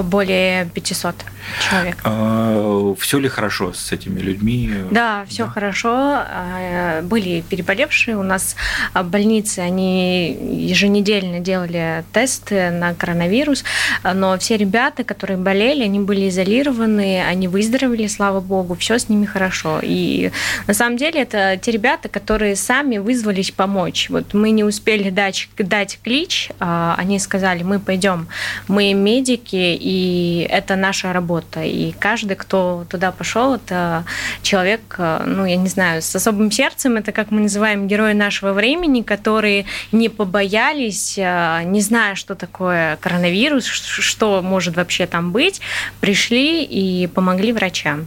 Более 0.03 0.66
500 0.66 1.14
человек. 1.61 1.98
А, 2.05 2.94
все 2.98 3.18
ли 3.18 3.29
хорошо 3.29 3.72
с 3.72 3.92
этими 3.92 4.20
людьми? 4.20 4.70
Да, 4.90 5.24
все 5.29 5.46
да. 5.46 5.51
хорошо. 5.51 5.90
А, 5.92 7.03
были 7.03 7.42
переболевшие. 7.48 8.16
У 8.16 8.22
нас 8.22 8.57
в 8.94 9.05
больнице 9.05 9.61
они 9.61 10.31
еженедельно 10.31 11.40
делали 11.40 12.05
тесты 12.12 12.70
на 12.70 12.94
коронавирус, 12.94 13.64
но 14.03 14.38
все 14.38 14.57
ребята, 14.57 15.05
которые 15.05 15.37
болели, 15.37 15.85
они 15.85 16.01
были 16.01 16.29
изолированы, 16.29 17.22
они 17.24 17.48
выздоровели, 17.48 18.07
слава 18.07 18.40
богу, 18.40 18.74
все 18.74 18.98
с 18.98 19.09
ними 19.09 19.24
хорошо. 19.24 19.81
И 19.83 20.31
на 20.66 20.74
самом 20.74 20.96
деле 20.96 21.22
это 21.22 21.59
те 21.61 21.70
ребята, 21.70 22.09
которые 22.09 22.57
сами 22.57 22.98
вызвались 22.98 23.51
помочь. 23.51 24.09
Вот 24.11 24.35
мы 24.35 24.51
не 24.51 24.64
успели 24.64 25.11
дать, 25.11 25.48
дать 25.57 25.98
клич, 26.03 26.51
а, 26.61 26.94
они 26.98 27.18
сказали, 27.18 27.62
мы 27.62 27.79
пойдем, 27.79 28.29
мы 28.66 28.92
медики, 28.92 29.78
и 29.79 30.47
это 30.51 30.77
наша 30.77 31.12
работа. 31.12 31.62
И 31.62 31.93
каждый, 31.93 32.37
кто 32.37 32.87
туда 32.88 33.12
пошел, 33.12 33.55
это 33.55 34.05
человек, 34.43 34.97
э, 34.99 35.23
ну, 35.27 35.45
я 35.45 35.57
не 35.57 35.69
знаю, 35.69 36.03
с 36.03 36.14
особым 36.17 36.51
сердцем, 36.51 36.97
это, 36.97 37.12
как 37.12 37.31
мы 37.31 37.41
называем, 37.41 37.88
герои 37.88 38.12
нашего 38.12 38.53
времени, 38.53 39.03
которые 39.03 39.67
не 39.93 40.09
побоялись, 40.09 41.17
э, 41.19 41.62
не 41.64 41.81
зная, 41.81 42.14
что 42.14 42.35
такое 42.35 42.97
коронавирус, 42.97 43.64
что 43.67 44.43
может 44.43 44.77
вообще 44.77 45.07
там 45.07 45.33
быть, 45.33 45.61
пришли 46.01 46.64
и 46.64 47.07
помогли 47.07 47.53
врачам. 47.53 48.07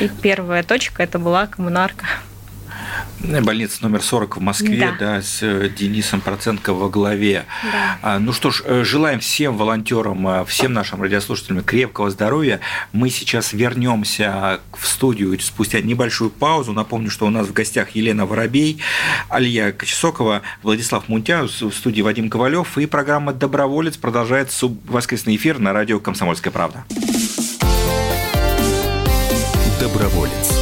И 0.00 0.08
первая 0.08 0.62
точка 0.62 1.02
это 1.02 1.18
была 1.18 1.46
коммунарка. 1.46 2.06
Больница 3.22 3.82
номер 3.82 4.02
40 4.02 4.36
в 4.36 4.40
Москве, 4.40 4.94
да, 4.98 5.14
да 5.16 5.22
с 5.22 5.42
э, 5.42 5.68
Денисом 5.68 6.20
Проценко 6.20 6.74
во 6.74 6.88
главе. 6.88 7.44
Да. 7.62 7.98
А, 8.02 8.18
ну 8.18 8.32
что 8.32 8.50
ж, 8.50 8.62
э, 8.64 8.82
желаем 8.84 9.20
всем 9.20 9.56
волонтерам, 9.56 10.26
э, 10.26 10.44
всем 10.44 10.72
нашим 10.72 11.00
радиослушателям 11.00 11.62
крепкого 11.62 12.10
здоровья. 12.10 12.60
Мы 12.92 13.10
сейчас 13.10 13.52
вернемся 13.52 14.60
в 14.76 14.86
студию 14.86 15.38
спустя 15.40 15.80
небольшую 15.80 16.30
паузу. 16.30 16.72
Напомню, 16.72 17.10
что 17.10 17.26
у 17.26 17.30
нас 17.30 17.46
в 17.46 17.52
гостях 17.52 17.90
Елена 17.90 18.26
Воробей, 18.26 18.78
Алия 19.28 19.72
Кочесокова, 19.72 20.42
Владислав 20.62 21.08
Мунтя, 21.08 21.44
в 21.44 21.70
студии 21.72 22.02
Вадим 22.02 22.28
Ковалев. 22.28 22.76
И 22.76 22.86
программа 22.86 23.32
«Доброволец» 23.32 23.96
продолжает 23.96 24.50
воскресный 24.86 25.36
эфир 25.36 25.60
на 25.60 25.72
радио 25.72 26.00
«Комсомольская 26.00 26.52
правда». 26.52 26.84
Доброволец. 29.80 30.61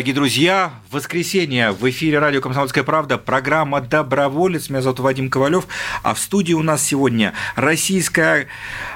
Дорогие 0.00 0.14
друзья, 0.14 0.72
в 0.88 0.94
воскресенье 0.94 1.72
в 1.72 1.86
эфире 1.90 2.20
радио 2.20 2.40
«Комсомольская 2.40 2.84
правда» 2.84 3.18
программа 3.18 3.82
«Доброволец». 3.82 4.70
Меня 4.70 4.80
зовут 4.80 5.00
Вадим 5.00 5.28
Ковалев, 5.28 5.66
а 6.02 6.14
в 6.14 6.18
студии 6.18 6.54
у 6.54 6.62
нас 6.62 6.82
сегодня 6.82 7.34
российская 7.54 8.46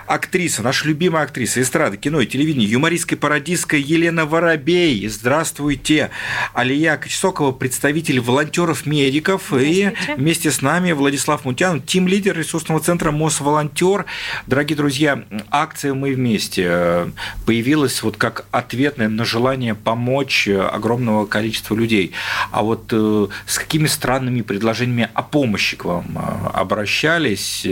актриса, 0.07 0.63
наша 0.63 0.89
любимая 0.89 1.25
актриса 1.25 1.61
эстрады, 1.61 1.99
кино 1.99 2.23
и 2.23 2.27
телевидения, 2.27 2.65
юмористская 2.65 3.19
пародистка 3.19 3.77
Елена 3.77 4.25
Воробей. 4.25 5.07
Здравствуйте. 5.09 6.09
Алия 6.55 6.97
Кочесокова, 6.97 7.53
представитель 7.53 8.21
волонтеров-медиков. 8.21 9.53
И 9.53 9.93
вместе 10.17 10.51
с 10.51 10.63
нами 10.63 10.93
Владислав 10.93 11.45
Мутян, 11.45 11.83
тим-лидер 11.83 12.37
ресурсного 12.37 12.81
центра 12.81 13.11
Мосволонтер. 13.11 14.07
Дорогие 14.47 14.77
друзья, 14.77 15.23
акция 15.51 15.93
«Мы 15.93 16.15
вместе» 16.15 17.11
появилась 17.45 18.03
вот 18.03 18.17
как 18.17 18.47
ответная 18.51 19.11
на 19.11 19.27
желание 19.27 19.75
помочь 19.75 20.49
огромному 20.49 20.94
огромного 20.95 21.27
количества 21.27 21.75
людей. 21.75 22.13
А 22.51 22.63
вот 22.63 22.93
э, 22.93 23.27
с 23.47 23.59
какими 23.59 23.87
странными 23.87 24.43
предложениями 24.43 25.09
о 25.15 25.23
помощи 25.23 25.77
к 25.77 25.85
вам 25.85 26.07
э, 26.17 26.49
обращались? 26.55 27.67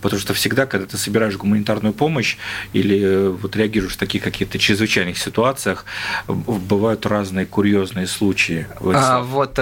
Потому 0.00 0.20
что 0.20 0.34
всегда, 0.34 0.66
когда 0.66 0.86
ты 0.86 0.96
собираешь 0.96 1.36
гуманитарную 1.36 1.92
помощь 1.92 2.36
или 2.72 3.28
вот 3.28 3.56
реагируешь 3.56 3.94
в 3.94 3.96
таких 3.96 4.22
каких-то 4.22 4.58
чрезвычайных 4.58 5.18
ситуациях, 5.18 5.84
бывают 6.26 7.06
разные 7.06 7.46
курьезные 7.46 8.06
случаи. 8.06 8.66
А, 8.94 9.20
вот 9.20 9.58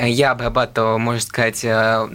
я 0.00 0.30
обрабатывал, 0.30 0.98
можно 0.98 1.20
сказать, 1.20 1.66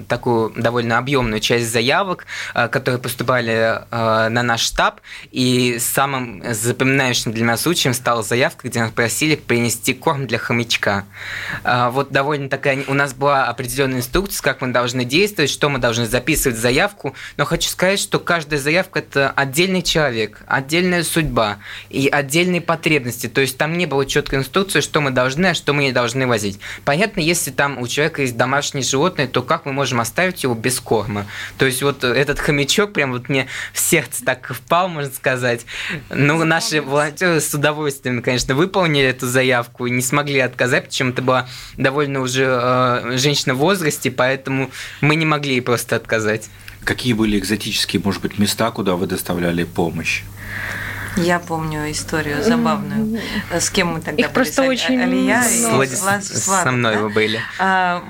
такую 0.08 0.52
довольно 0.56 0.98
объемную 0.98 1.40
часть 1.40 1.72
заявок, 1.72 2.26
которые 2.54 3.00
поступали 3.00 3.82
на 3.92 4.44
наш 4.44 4.62
штаб, 4.62 5.02
и 5.32 5.78
самым 5.80 6.42
запоминающим 6.54 7.32
для 7.32 7.44
меня 7.44 7.58
случаем 7.58 7.94
стала 7.94 8.24
заявка, 8.24 8.68
где 8.68 8.80
нас 8.80 8.92
просили 8.92 9.36
принести 9.36 9.94
корм 9.94 10.28
для 10.30 10.38
хомячка. 10.38 11.04
А, 11.64 11.90
вот 11.90 12.12
довольно 12.12 12.48
такая... 12.48 12.84
У 12.88 12.94
нас 12.94 13.14
была 13.14 13.48
определенная 13.48 13.98
инструкция, 13.98 14.42
как 14.42 14.62
мы 14.62 14.70
должны 14.70 15.04
действовать, 15.04 15.52
что 15.52 15.70
мы 15.70 15.80
должны 15.80 16.06
записывать 16.06 16.58
в 16.58 16.62
заявку, 16.62 17.16
но 17.36 17.44
хочу 17.44 17.70
сказать, 17.70 18.00
что 18.00 18.20
каждая 18.20 18.60
заявка– 18.60 19.00
это 19.02 19.32
отдельный 19.32 19.82
человек, 19.82 20.42
отдельная 20.48 21.04
судьба 21.04 21.58
и 21.90 22.08
отдельные 22.08 22.62
потребности. 22.62 23.28
То 23.28 23.42
есть 23.42 23.58
там 23.58 23.78
не 23.78 23.86
было 23.86 24.06
четкой 24.06 24.40
инструкции, 24.40 24.80
что 24.80 25.02
мы 25.02 25.12
должны, 25.12 25.48
а 25.48 25.54
что 25.54 25.74
мы 25.74 25.84
не 25.84 25.92
должны 25.92 26.28
возить. 26.28 26.60
Понятно, 26.86 27.20
если 27.20 27.52
там 27.52 27.80
у 27.80 27.88
человека 27.88 28.22
есть 28.22 28.38
домашнее 28.38 28.84
животное, 28.84 29.28
то 29.28 29.42
как 29.42 29.66
мы 29.66 29.74
можем 29.74 30.00
оставить 30.00 30.44
его 30.44 30.54
без 30.54 30.80
корма? 30.80 31.26
То 31.58 31.66
есть 31.66 31.82
вот 31.82 32.04
этот 32.04 32.40
хомячок 32.40 32.94
прям 32.94 33.12
вот 33.12 33.30
мне 33.30 33.48
в 33.74 33.80
сердце 33.80 34.24
так 34.24 34.54
впал, 34.54 34.88
можно 34.88 35.12
сказать. 35.12 35.66
Ну, 36.10 36.44
наши 36.46 36.82
волонтеры 36.82 37.42
с 37.42 37.54
удовольствием, 37.54 38.22
конечно, 38.22 38.54
выполнили 38.54 39.08
эту 39.08 39.28
заявку 39.28 39.88
и 39.88 39.92
не 39.92 40.02
смогли 40.10 40.40
отказать, 40.40 40.86
причем 40.86 41.10
это 41.10 41.22
была 41.22 41.48
довольно 41.78 42.20
уже 42.22 42.46
э, 42.46 43.18
женщина 43.18 43.54
в 43.54 43.58
возрасте, 43.58 44.12
поэтому 44.12 44.70
мы 45.02 45.16
не 45.16 45.26
могли 45.26 45.54
ей 45.54 45.62
просто 45.62 45.96
отказать. 45.96 46.50
Какие 46.84 47.14
были 47.14 47.38
экзотические, 47.38 48.02
может 48.04 48.22
быть, 48.22 48.40
места, 48.40 48.72
куда 48.72 48.96
вы 48.96 49.06
доставляли 49.08 49.64
помощь? 49.64 50.24
Я 51.16 51.40
помню 51.40 51.92
историю 51.92 52.44
забавную. 52.44 53.22
С 53.52 53.70
кем 53.70 53.90
мы 53.90 54.02
тогда 54.02 54.22
Их 54.22 54.28
были? 54.28 54.34
просто 54.34 54.64
очень 54.64 55.02
Алия 55.02 55.44
с, 55.44 56.02
Влад... 56.02 56.24
Со 56.24 56.72
мной 56.72 56.96
да? 56.96 57.02
вы 57.02 57.10
были. 57.10 57.40
А, 57.60 58.04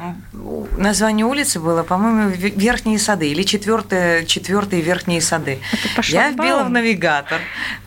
название 0.80 1.26
улицы 1.26 1.60
было, 1.60 1.84
по-моему, 1.84 2.30
Верхние 2.30 2.98
сады 3.00 3.30
или 3.30 3.44
четвертые, 3.44 4.26
четвертые 4.26 4.82
Верхние 4.82 5.22
сады. 5.22 5.60
Я 6.04 6.32
вбила 6.32 6.64
в 6.64 6.70
навигатор 6.70 7.40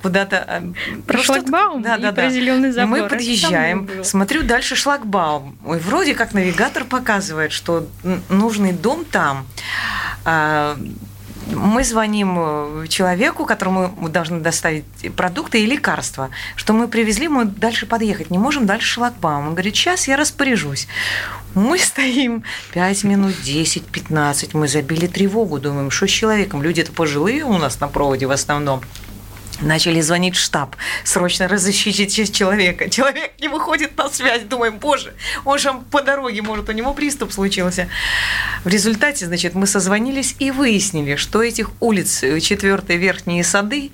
куда-то. 0.02 0.38
А, 0.38 0.62
про 1.06 1.18
ну, 1.18 1.22
шлагбаум 1.24 1.82
да, 1.82 1.96
да, 1.96 2.12
да. 2.12 2.22
про 2.22 2.30
зеленый 2.30 2.70
забор. 2.70 2.98
Мы 3.02 3.08
подъезжаем, 3.08 3.88
смотрю 4.04 4.42
дальше 4.42 4.76
шлагбаум. 4.76 5.56
И 5.64 5.78
вроде 5.78 6.14
как 6.14 6.34
навигатор 6.34 6.84
показывает, 6.84 7.52
что 7.52 7.86
нужный 8.28 8.72
дом 8.72 9.04
там 9.04 9.46
а, 10.24 10.76
мы 11.50 11.84
звоним 11.84 12.36
э, 12.38 12.86
человеку, 12.88 13.44
которому 13.44 13.94
мы 13.98 14.08
должны 14.08 14.40
доставить 14.40 14.84
продукты 15.16 15.62
и 15.62 15.66
лекарства, 15.66 16.30
что 16.56 16.72
мы 16.72 16.88
привезли, 16.88 17.28
мы 17.28 17.44
дальше 17.44 17.86
подъехать 17.86 18.30
не 18.30 18.38
можем, 18.38 18.66
дальше 18.66 18.86
шлагбаум. 18.86 19.48
Он 19.48 19.52
говорит, 19.52 19.74
сейчас 19.74 20.08
я 20.08 20.16
распоряжусь. 20.16 20.88
Мы 21.54 21.78
стоим 21.80 22.44
5 22.72 23.04
минут, 23.04 23.34
10, 23.42 23.84
15, 23.86 24.54
мы 24.54 24.68
забили 24.68 25.06
тревогу, 25.06 25.58
думаем, 25.58 25.90
что 25.90 26.06
с 26.06 26.10
человеком? 26.10 26.62
Люди-то 26.62 26.92
пожилые 26.92 27.44
у 27.44 27.58
нас 27.58 27.80
на 27.80 27.88
проводе 27.88 28.26
в 28.26 28.30
основном. 28.30 28.82
Начали 29.62 30.00
звонить 30.00 30.36
в 30.36 30.40
штаб, 30.40 30.76
срочно 31.04 31.48
разыщите 31.48 32.06
человека. 32.26 32.90
Человек 32.90 33.32
не 33.40 33.48
выходит 33.48 33.96
на 33.96 34.08
связь, 34.08 34.42
думаем, 34.42 34.78
боже, 34.78 35.14
он 35.44 35.58
же 35.58 35.72
по 35.90 36.02
дороге, 36.02 36.42
может, 36.42 36.68
у 36.68 36.72
него 36.72 36.92
приступ 36.94 37.32
случился. 37.32 37.88
В 38.64 38.68
результате, 38.68 39.26
значит, 39.26 39.54
мы 39.54 39.66
созвонились 39.66 40.36
и 40.38 40.50
выяснили, 40.50 41.16
что 41.16 41.42
этих 41.42 41.70
улиц, 41.80 42.22
э, 42.22 42.40
четвертые 42.40 42.98
верхние 42.98 43.44
сады, 43.44 43.92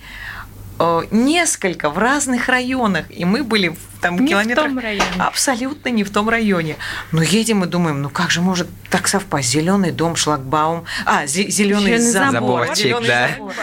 э, 0.78 1.02
несколько 1.10 1.90
в 1.90 1.98
разных 1.98 2.48
районах, 2.48 3.04
и 3.10 3.24
мы 3.24 3.42
были 3.44 3.76
там 4.00 4.18
не 4.18 4.28
километрах... 4.28 4.66
в 4.66 4.68
том 4.68 4.78
районе. 4.78 5.04
Абсолютно 5.18 5.88
не 5.90 6.04
в 6.04 6.10
том 6.10 6.28
районе. 6.28 6.76
Но 7.12 7.22
едем 7.22 7.64
и 7.64 7.66
думаем, 7.66 8.02
ну 8.02 8.10
как 8.10 8.30
же 8.30 8.40
может 8.40 8.68
так 8.90 9.08
совпасть? 9.08 9.50
Зеленый 9.50 9.90
дом, 9.90 10.16
шлагбаум, 10.16 10.84
а, 11.04 11.26
зеленый 11.26 11.98
забор. 11.98 12.32
Заборчик, 12.32 12.76
зеленый 12.76 13.08
да. 13.08 13.28
забор. 13.28 13.54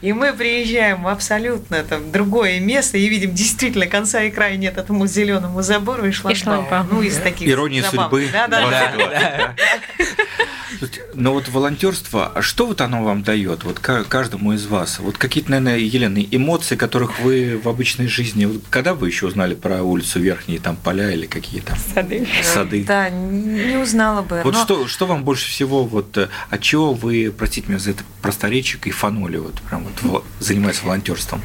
И 0.00 0.12
мы 0.12 0.32
приезжаем 0.32 1.02
в 1.02 1.08
абсолютно 1.08 1.82
там 1.82 2.12
другое 2.12 2.60
место 2.60 2.98
и 2.98 3.08
видим 3.08 3.34
действительно 3.34 3.86
конца 3.86 4.22
и 4.22 4.30
края 4.30 4.56
нет 4.56 4.78
этому 4.78 5.06
зеленому 5.06 5.62
забору 5.62 6.06
и 6.06 6.12
шлагбауму. 6.12 6.86
Ну, 6.90 7.02
из 7.02 7.16
таких 7.18 7.48
Ирония 7.48 7.82
забав. 7.82 8.10
судьбы. 8.10 8.28
Да, 8.32 8.46
да, 8.46 8.70
да. 8.96 9.54
Но 11.14 11.32
вот 11.32 11.48
волонтерство, 11.48 12.32
а 12.34 12.42
что 12.42 12.66
вот 12.66 12.80
оно 12.80 13.02
вам 13.02 13.22
дает, 13.22 13.64
вот 13.64 13.78
каждому 13.78 14.52
из 14.52 14.66
вас? 14.66 14.98
Вот 14.98 15.18
какие-то, 15.18 15.50
наверное, 15.50 15.78
Елена, 15.78 16.18
эмоции, 16.18 16.76
которых 16.76 17.20
вы 17.20 17.60
в 17.62 17.68
обычной 17.68 18.06
жизни, 18.06 18.46
вот 18.46 18.62
когда 18.70 18.94
вы 18.94 19.08
еще 19.08 19.26
узнали 19.26 19.54
про 19.54 19.82
улицу 19.82 20.20
Верхние, 20.20 20.58
там 20.58 20.76
поля 20.76 21.10
или 21.10 21.26
какие 21.26 21.60
то 21.60 21.76
сады? 21.94 22.26
Сады. 22.42 22.84
Да, 22.84 23.10
не 23.10 23.76
узнала 23.76 24.22
бы. 24.22 24.42
Вот 24.44 24.54
но... 24.54 24.64
что, 24.64 24.86
что 24.86 25.06
вам 25.06 25.24
больше 25.24 25.48
всего, 25.48 25.84
вот 25.84 26.16
э, 26.16 26.28
от 26.50 26.60
чего 26.62 26.92
вы, 26.92 27.32
простите 27.36 27.68
меня 27.68 27.78
за 27.78 27.90
это 27.90 28.04
просторечие, 28.22 28.80
кайфанули, 28.80 29.38
вот 29.38 29.54
прям 29.62 29.86
вот 30.02 30.24
занимаясь 30.40 30.82
волонтерством? 30.82 31.42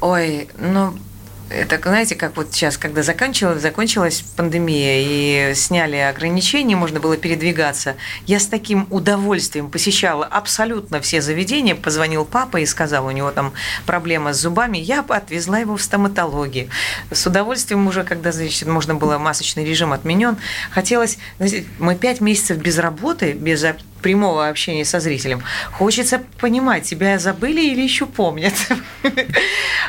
Ой, 0.00 0.48
ну 0.58 0.94
это, 1.54 1.80
знаете, 1.82 2.14
как 2.14 2.36
вот 2.36 2.48
сейчас, 2.52 2.76
когда 2.76 3.02
закончилась, 3.02 3.62
закончилась 3.62 4.24
пандемия 4.36 5.50
и 5.50 5.54
сняли 5.54 5.96
ограничения, 5.96 6.76
можно 6.76 7.00
было 7.00 7.16
передвигаться, 7.16 7.96
я 8.26 8.40
с 8.40 8.46
таким 8.46 8.86
удовольствием 8.90 9.70
посещала 9.70 10.26
абсолютно 10.26 11.00
все 11.00 11.20
заведения, 11.20 11.74
позвонил 11.74 12.24
папа 12.24 12.58
и 12.58 12.66
сказал, 12.66 13.06
у 13.06 13.10
него 13.10 13.30
там 13.30 13.52
проблема 13.86 14.32
с 14.32 14.40
зубами, 14.40 14.78
я 14.78 15.00
отвезла 15.00 15.58
его 15.58 15.76
в 15.76 15.82
стоматологию. 15.82 16.68
С 17.10 17.26
удовольствием 17.26 17.86
уже, 17.86 18.04
когда, 18.04 18.32
значит, 18.32 18.68
можно 18.68 18.94
было 18.94 19.18
масочный 19.18 19.64
режим 19.64 19.92
отменен, 19.92 20.36
хотелось, 20.70 21.18
знаете, 21.38 21.66
мы 21.78 21.94
пять 21.94 22.20
месяцев 22.20 22.58
без 22.58 22.78
работы, 22.78 23.32
без 23.32 23.64
прямого 24.04 24.48
общения 24.48 24.84
со 24.84 25.00
зрителем. 25.00 25.42
Хочется 25.72 26.20
понимать, 26.38 26.82
тебя 26.84 27.18
забыли 27.18 27.62
или 27.62 27.80
еще 27.80 28.06
помнят. 28.06 28.54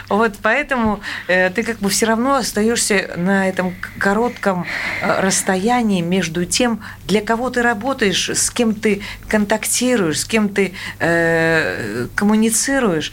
Вот 0.07 0.33
поэтому 0.41 0.99
э, 1.27 1.49
ты 1.49 1.63
как 1.63 1.79
бы 1.79 1.89
все 1.89 2.05
равно 2.05 2.35
остаешься 2.35 3.11
на 3.17 3.49
этом 3.49 3.73
коротком 3.97 4.65
э, 5.01 5.19
расстоянии 5.21 6.01
между 6.01 6.45
тем, 6.45 6.79
для 7.07 7.21
кого 7.21 7.49
ты 7.49 7.63
работаешь, 7.63 8.29
с 8.29 8.51
кем 8.51 8.75
ты 8.75 9.01
контактируешь, 9.27 10.19
с 10.19 10.25
кем 10.25 10.49
ты 10.49 10.73
э, 10.99 12.07
коммуницируешь. 12.15 13.11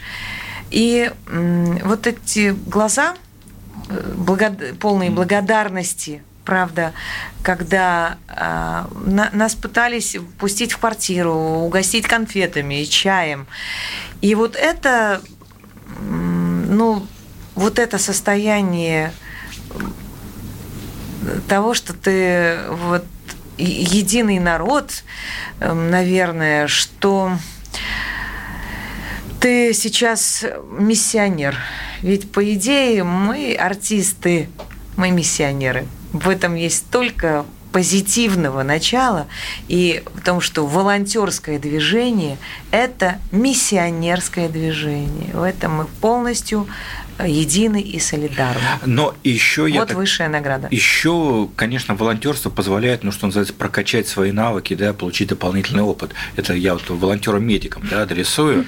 И 0.69 1.11
вот 1.83 2.05
эти 2.07 2.55
глаза, 2.67 3.15
полные 4.79 5.09
благодарности 5.09 6.21
правда, 6.45 6.93
когда 7.41 8.17
э, 8.27 8.85
на, 9.05 9.29
нас 9.33 9.55
пытались 9.55 10.17
пустить 10.39 10.73
в 10.73 10.77
квартиру, 10.77 11.33
угостить 11.33 12.07
конфетами 12.07 12.81
и 12.81 12.89
чаем. 12.89 13.47
И 14.21 14.35
вот 14.35 14.55
это, 14.55 15.21
ну, 15.99 17.05
вот 17.55 17.79
это 17.79 17.97
состояние 17.97 19.13
того, 21.47 21.73
что 21.73 21.93
ты 21.93 22.59
вот 22.69 23.05
единый 23.57 24.39
народ, 24.39 25.03
наверное, 25.59 26.67
что 26.67 27.37
ты 29.39 29.73
сейчас 29.73 30.45
миссионер. 30.71 31.57
Ведь, 32.01 32.31
по 32.31 32.53
идее, 32.53 33.03
мы 33.03 33.55
артисты, 33.55 34.49
мы 34.97 35.11
миссионеры 35.11 35.85
в 36.13 36.29
этом 36.29 36.55
есть 36.55 36.77
столько 36.77 37.45
позитивного 37.71 38.61
начала 38.61 39.25
и 39.67 40.03
в 40.13 40.21
том, 40.21 40.41
что 40.41 40.67
волонтерское 40.67 41.57
движение– 41.57 42.37
это 42.71 43.17
миссионерское 43.31 44.47
движение. 44.47 45.33
В 45.33 45.41
этом 45.41 45.77
мы 45.77 45.85
полностью 45.85 46.67
едины 47.23 47.81
и 47.81 47.99
солидарны. 47.99 48.61
Но 48.85 49.15
еще 49.23 49.67
я 49.67 49.81
вот 49.81 49.89
так... 49.89 49.97
высшая 49.97 50.29
награда. 50.29 50.67
Еще, 50.69 51.49
конечно, 51.55 51.95
волонтерство 51.95 52.51
позволяет, 52.51 53.03
ну 53.03 53.11
что 53.11 53.25
называется, 53.25 53.55
прокачать 53.55 54.07
свои 54.07 54.31
навыки, 54.31 54.75
да, 54.75 54.93
получить 54.93 55.29
дополнительный 55.29 55.83
опыт. 55.83 56.11
Это 56.35 56.53
я 56.53 56.73
вот 56.73 56.87
волонтером-медиком, 56.87 57.87
да, 57.89 58.03
адресую. 58.03 58.65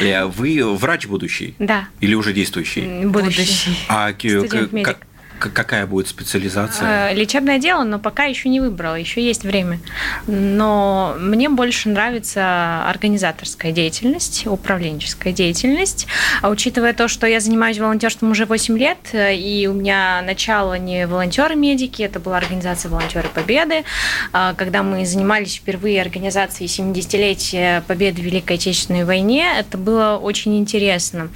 Вы 0.00 0.76
врач 0.76 1.06
будущий? 1.06 1.54
Да. 1.60 1.86
Или 2.00 2.14
уже 2.14 2.32
действующий? 2.32 3.04
Будущий. 3.04 3.78
А 3.88 4.10
Студент-медик. 4.10 4.98
Какая 5.38 5.86
будет 5.86 6.08
специализация? 6.08 7.10
Э, 7.10 7.14
лечебное 7.14 7.58
дело, 7.58 7.84
но 7.84 7.98
пока 7.98 8.24
еще 8.24 8.48
не 8.48 8.60
выбрала, 8.60 8.94
еще 8.94 9.22
есть 9.22 9.44
время. 9.44 9.80
Но 10.26 11.16
мне 11.18 11.48
больше 11.48 11.88
нравится 11.88 12.88
организаторская 12.88 13.72
деятельность, 13.72 14.46
управленческая 14.46 15.32
деятельность. 15.32 16.06
А 16.42 16.50
учитывая 16.50 16.92
то, 16.92 17.08
что 17.08 17.26
я 17.26 17.40
занимаюсь 17.40 17.78
волонтерством 17.78 18.30
уже 18.30 18.44
8 18.44 18.78
лет, 18.78 18.98
э, 19.12 19.34
и 19.34 19.66
у 19.66 19.74
меня 19.74 20.22
начало 20.22 20.78
не 20.78 21.06
волонтеры-медики, 21.06 22.02
это 22.02 22.20
была 22.20 22.36
организация 22.38 22.90
«Волонтеры 22.90 23.28
Победы», 23.28 23.84
а, 24.32 24.54
когда 24.54 24.82
мы 24.82 25.04
занимались 25.06 25.56
впервые 25.56 26.00
организацией 26.00 26.68
70-летия 26.68 27.82
Победы 27.86 28.22
в 28.22 28.24
Великой 28.24 28.56
Отечественной 28.56 29.04
войне, 29.04 29.46
это 29.58 29.78
было 29.78 30.18
очень 30.20 30.58
интересно. 30.58 31.28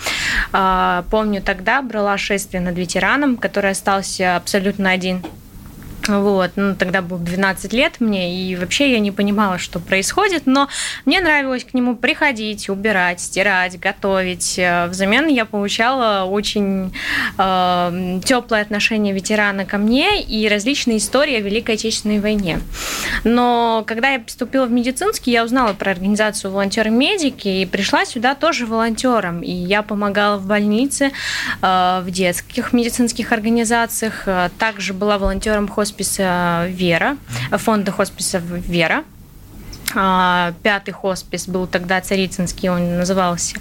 А, 0.53 1.05
помню, 1.11 1.43
тогда 1.43 1.83
брала 1.83 2.19
шествие 2.19 2.61
над 2.61 2.77
ветераном, 2.77 3.37
который 3.37 3.71
остался 3.93 4.37
абсолютно 4.37 4.91
один 4.91 5.23
вот, 6.09 6.53
ну, 6.57 6.75
тогда 6.75 7.03
был 7.03 7.19
12 7.19 7.73
лет 7.73 8.01
мне, 8.01 8.35
и 8.35 8.57
вообще 8.57 8.93
я 8.93 8.99
не 8.99 9.11
понимала, 9.11 9.59
что 9.59 9.79
происходит, 9.79 10.43
но 10.47 10.69
мне 11.05 11.21
нравилось 11.21 11.65
к 11.65 11.75
нему 11.75 11.97
приходить, 11.97 12.69
убирать, 12.69 13.21
стирать, 13.21 13.79
готовить. 13.79 14.59
Э, 14.59 14.87
взамен 14.87 15.29
я 15.29 15.45
получала 15.45 16.25
очень 16.25 16.93
э, 17.39 18.21
теплое 18.25 18.63
отношение 18.63 19.15
ветерана 19.15 19.65
ко 19.65 19.79
мне 19.79 20.23
и 20.23 20.49
различные 20.49 20.99
истории 20.99 21.37
о 21.37 21.41
Великой 21.41 21.77
Отечественной 21.77 22.21
войне. 22.21 22.61
Но 23.25 23.85
когда 23.87 24.11
я 24.11 24.21
поступила 24.21 24.67
в 24.67 24.73
медицинский, 24.73 25.31
я 25.31 25.45
узнала 25.45 25.73
про 25.73 25.93
организацию 25.93 26.51
волонтеры-медики 26.51 27.49
и 27.49 27.67
пришла 27.67 28.05
сюда 28.05 28.35
тоже 28.35 28.67
волонтером. 28.67 29.43
И 29.43 29.51
я 29.51 29.83
помогала 29.83 30.37
в 30.37 30.47
больнице, 30.47 31.13
э, 31.63 32.01
в 32.03 32.11
детских 32.11 32.73
медицинских 32.73 33.33
организациях, 33.33 34.25
э, 34.27 34.51
также 34.59 34.93
была 34.93 35.19
волонтером 35.19 35.69
хоспиталя 35.69 35.92
хосписа 35.93 36.67
«Вера», 36.69 37.17
фонда 37.59 37.93
хосписа 37.93 38.39
«Вера». 38.39 39.05
А, 39.95 40.53
пятый 40.63 40.93
хоспис 40.93 41.49
был 41.49 41.67
тогда 41.67 42.01
Царицынский, 42.01 42.69
он 42.69 42.99
назывался. 42.99 43.57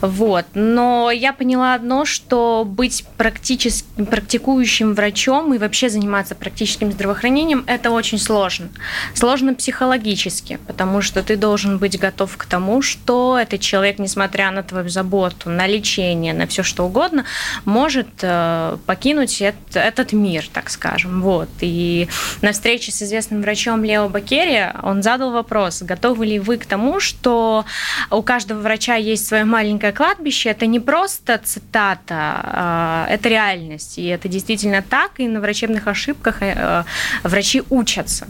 Вот. 0.00 0.46
Но 0.54 1.10
я 1.10 1.32
поняла 1.32 1.74
одно, 1.74 2.04
что 2.04 2.64
быть 2.66 3.04
практически, 3.16 3.86
практикующим 4.04 4.94
врачом 4.94 5.54
и 5.54 5.58
вообще 5.58 5.88
заниматься 5.88 6.34
практическим 6.34 6.92
здравоохранением– 6.92 7.64
это 7.66 7.90
очень 7.90 8.18
сложно. 8.18 8.68
Сложно 9.14 9.54
психологически, 9.54 10.58
потому 10.66 11.02
что 11.02 11.22
ты 11.22 11.36
должен 11.36 11.78
быть 11.78 11.98
готов 11.98 12.36
к 12.36 12.44
тому, 12.44 12.82
что 12.82 13.38
этот 13.40 13.60
человек, 13.60 13.98
несмотря 13.98 14.50
на 14.50 14.62
твою 14.62 14.88
заботу, 14.88 15.50
на 15.50 15.66
лечение, 15.66 16.32
на 16.32 16.46
все 16.46 16.62
что 16.62 16.84
угодно, 16.84 17.24
может 17.64 18.08
э, 18.22 18.76
покинуть 18.86 19.42
этот 19.74 20.12
мир, 20.12 20.48
так 20.52 20.70
скажем. 20.70 21.22
Вот. 21.22 21.48
И 21.60 22.08
на 22.42 22.52
встрече 22.52 22.92
с 22.92 23.02
известным 23.02 23.42
врачом 23.42 23.84
Лео 23.84 24.08
Бакери 24.08 24.72
он 24.82 25.02
задал 25.02 25.30
вопрос, 25.30 25.59
вопрос, 25.60 25.82
готовы 25.82 26.26
ли 26.26 26.38
вы 26.38 26.56
к 26.56 26.66
тому, 26.66 27.00
что 27.00 27.64
у 28.10 28.22
каждого 28.22 28.60
врача 28.60 28.94
есть 28.96 29.26
свое 29.26 29.44
маленькое 29.44 29.92
кладбище, 29.92 30.50
это 30.50 30.66
не 30.66 30.80
просто 30.80 31.38
цитата, 31.42 32.00
а, 32.10 33.06
это 33.08 33.28
реальность, 33.28 33.98
и 33.98 34.06
это 34.06 34.28
действительно 34.28 34.82
так, 34.82 35.12
и 35.18 35.28
на 35.28 35.40
врачебных 35.40 35.86
ошибках 35.86 36.36
э, 36.40 36.84
врачи 37.22 37.62
учатся. 37.70 38.26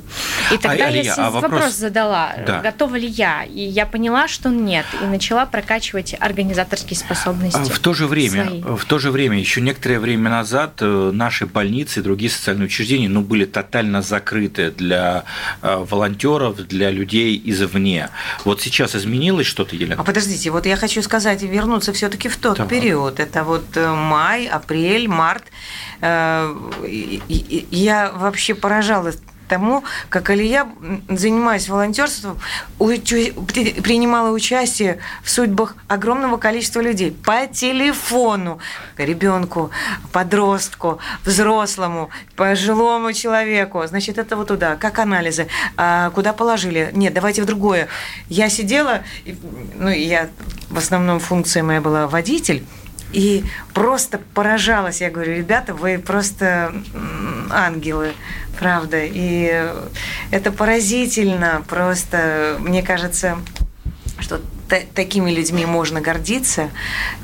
И 0.52 0.56
тогда 0.56 0.72
а, 0.72 0.76
я 0.76 0.86
Алия, 0.86 1.14
а 1.16 1.30
вопрос... 1.30 1.52
вопрос 1.52 1.74
задала, 1.74 2.34
да. 2.46 2.60
готова 2.60 2.96
ли 2.96 3.06
я, 3.06 3.44
и 3.44 3.60
я 3.60 3.86
поняла, 3.86 4.28
что 4.28 4.48
нет, 4.48 4.86
и 5.02 5.06
начала 5.06 5.46
прокачивать 5.46 6.16
организаторские 6.18 6.96
способности. 6.96 7.70
В 7.70 7.78
то 7.78 7.94
же 7.94 8.06
время, 8.06 8.46
свои. 8.46 8.62
в 8.62 8.84
то 8.84 8.98
же 8.98 9.10
время, 9.10 9.38
еще 9.38 9.60
некоторое 9.60 10.00
время 10.00 10.30
назад 10.30 10.78
э, 10.80 11.10
наши 11.12 11.46
больницы 11.46 12.00
и 12.00 12.02
другие 12.02 12.30
социальные 12.30 12.66
учреждения, 12.66 13.08
ну, 13.08 13.20
были 13.20 13.44
тотально 13.44 14.02
закрыты 14.02 14.70
для 14.70 15.24
э, 15.62 15.76
волонтеров, 15.76 16.56
для 16.66 16.90
людей 16.90 17.19
людей 17.20 17.42
извне. 17.44 18.10
Вот 18.44 18.60
сейчас 18.60 18.94
изменилось 18.94 19.46
что-то, 19.46 19.76
Елена? 19.76 19.96
А 19.98 20.04
подождите, 20.04 20.50
вот 20.50 20.66
я 20.66 20.76
хочу 20.76 21.02
сказать, 21.02 21.42
вернуться 21.42 21.92
все-таки 21.92 22.28
в 22.28 22.36
тот 22.36 22.56
так. 22.56 22.68
период. 22.68 23.20
Это 23.20 23.44
вот 23.44 23.76
э, 23.76 23.94
май, 23.94 24.46
апрель, 24.46 25.08
март. 25.08 25.44
Э, 26.00 26.54
я 27.28 28.12
вообще 28.14 28.54
поражалась 28.54 29.18
тому, 29.50 29.84
как 30.08 30.30
Алия, 30.30 30.66
занимаясь 31.08 31.68
волонтерством, 31.68 32.38
принимала 32.78 34.30
участие 34.30 35.00
в 35.22 35.30
судьбах 35.30 35.74
огромного 35.88 36.36
количества 36.36 36.80
людей 36.80 37.10
по 37.10 37.46
телефону, 37.48 38.60
ребенку, 38.96 39.70
подростку, 40.12 41.00
взрослому, 41.24 42.10
пожилому 42.36 43.12
человеку. 43.12 43.84
Значит, 43.86 44.18
это 44.18 44.36
вот 44.36 44.48
туда. 44.48 44.76
Как 44.76 44.98
анализы? 45.00 45.48
А 45.76 46.10
куда 46.10 46.32
положили? 46.32 46.90
Нет, 46.94 47.12
давайте 47.12 47.42
в 47.42 47.46
другое. 47.46 47.88
Я 48.28 48.48
сидела, 48.48 49.02
ну, 49.74 49.88
я 49.88 50.28
в 50.70 50.78
основном 50.78 51.18
функция 51.18 51.64
моя 51.64 51.80
была 51.80 52.06
водитель, 52.06 52.64
и 53.12 53.44
просто 53.74 54.20
поражалась. 54.34 55.00
Я 55.00 55.10
говорю, 55.10 55.34
ребята, 55.36 55.74
вы 55.74 55.98
просто 55.98 56.72
ангелы, 57.50 58.12
правда. 58.58 58.98
И 59.02 59.72
это 60.30 60.52
поразительно. 60.52 61.64
Просто, 61.68 62.56
мне 62.60 62.82
кажется, 62.82 63.38
что 64.18 64.40
такими 64.94 65.30
людьми 65.32 65.66
можно 65.66 66.00
гордиться. 66.00 66.70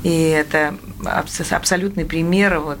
И 0.03 0.29
это 0.29 0.75
абсолютный 1.05 2.05
пример 2.05 2.59
вот, 2.59 2.79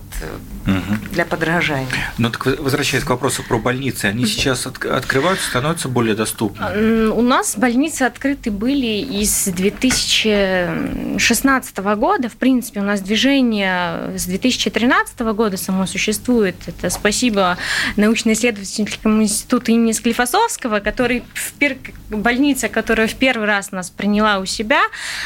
угу. 0.67 0.97
для 1.11 1.25
подражания. 1.25 2.13
Ну 2.17 2.29
так 2.29 2.45
возвращаясь 2.59 3.03
к 3.03 3.09
вопросу 3.09 3.43
про 3.43 3.57
больницы, 3.57 4.05
они 4.05 4.25
сейчас 4.25 4.65
от, 4.67 4.85
открываются, 4.85 5.49
становятся 5.49 5.89
более 5.89 6.15
доступны? 6.15 7.09
У 7.09 7.21
нас 7.21 7.57
больницы 7.57 8.03
открыты 8.03 8.51
были 8.51 9.01
из 9.01 9.45
2016 9.45 11.77
года. 11.77 12.29
В 12.29 12.35
принципе, 12.35 12.81
у 12.81 12.83
нас 12.83 13.01
движение 13.01 14.15
с 14.17 14.25
2013 14.25 15.19
года 15.19 15.57
само 15.57 15.85
существует. 15.85 16.55
Это 16.67 16.89
спасибо 16.89 17.57
научно-исследовательскому 17.95 19.23
институту 19.23 19.71
имени 19.71 19.93
Склифосовского, 19.93 20.79
который 20.79 21.23
в 21.33 21.53
пер... 21.53 21.77
больница, 22.09 22.67
которая 22.69 23.07
в 23.07 23.15
первый 23.15 23.47
раз 23.47 23.71
нас 23.71 23.89
приняла 23.89 24.37
у 24.39 24.45
себя. 24.45 24.81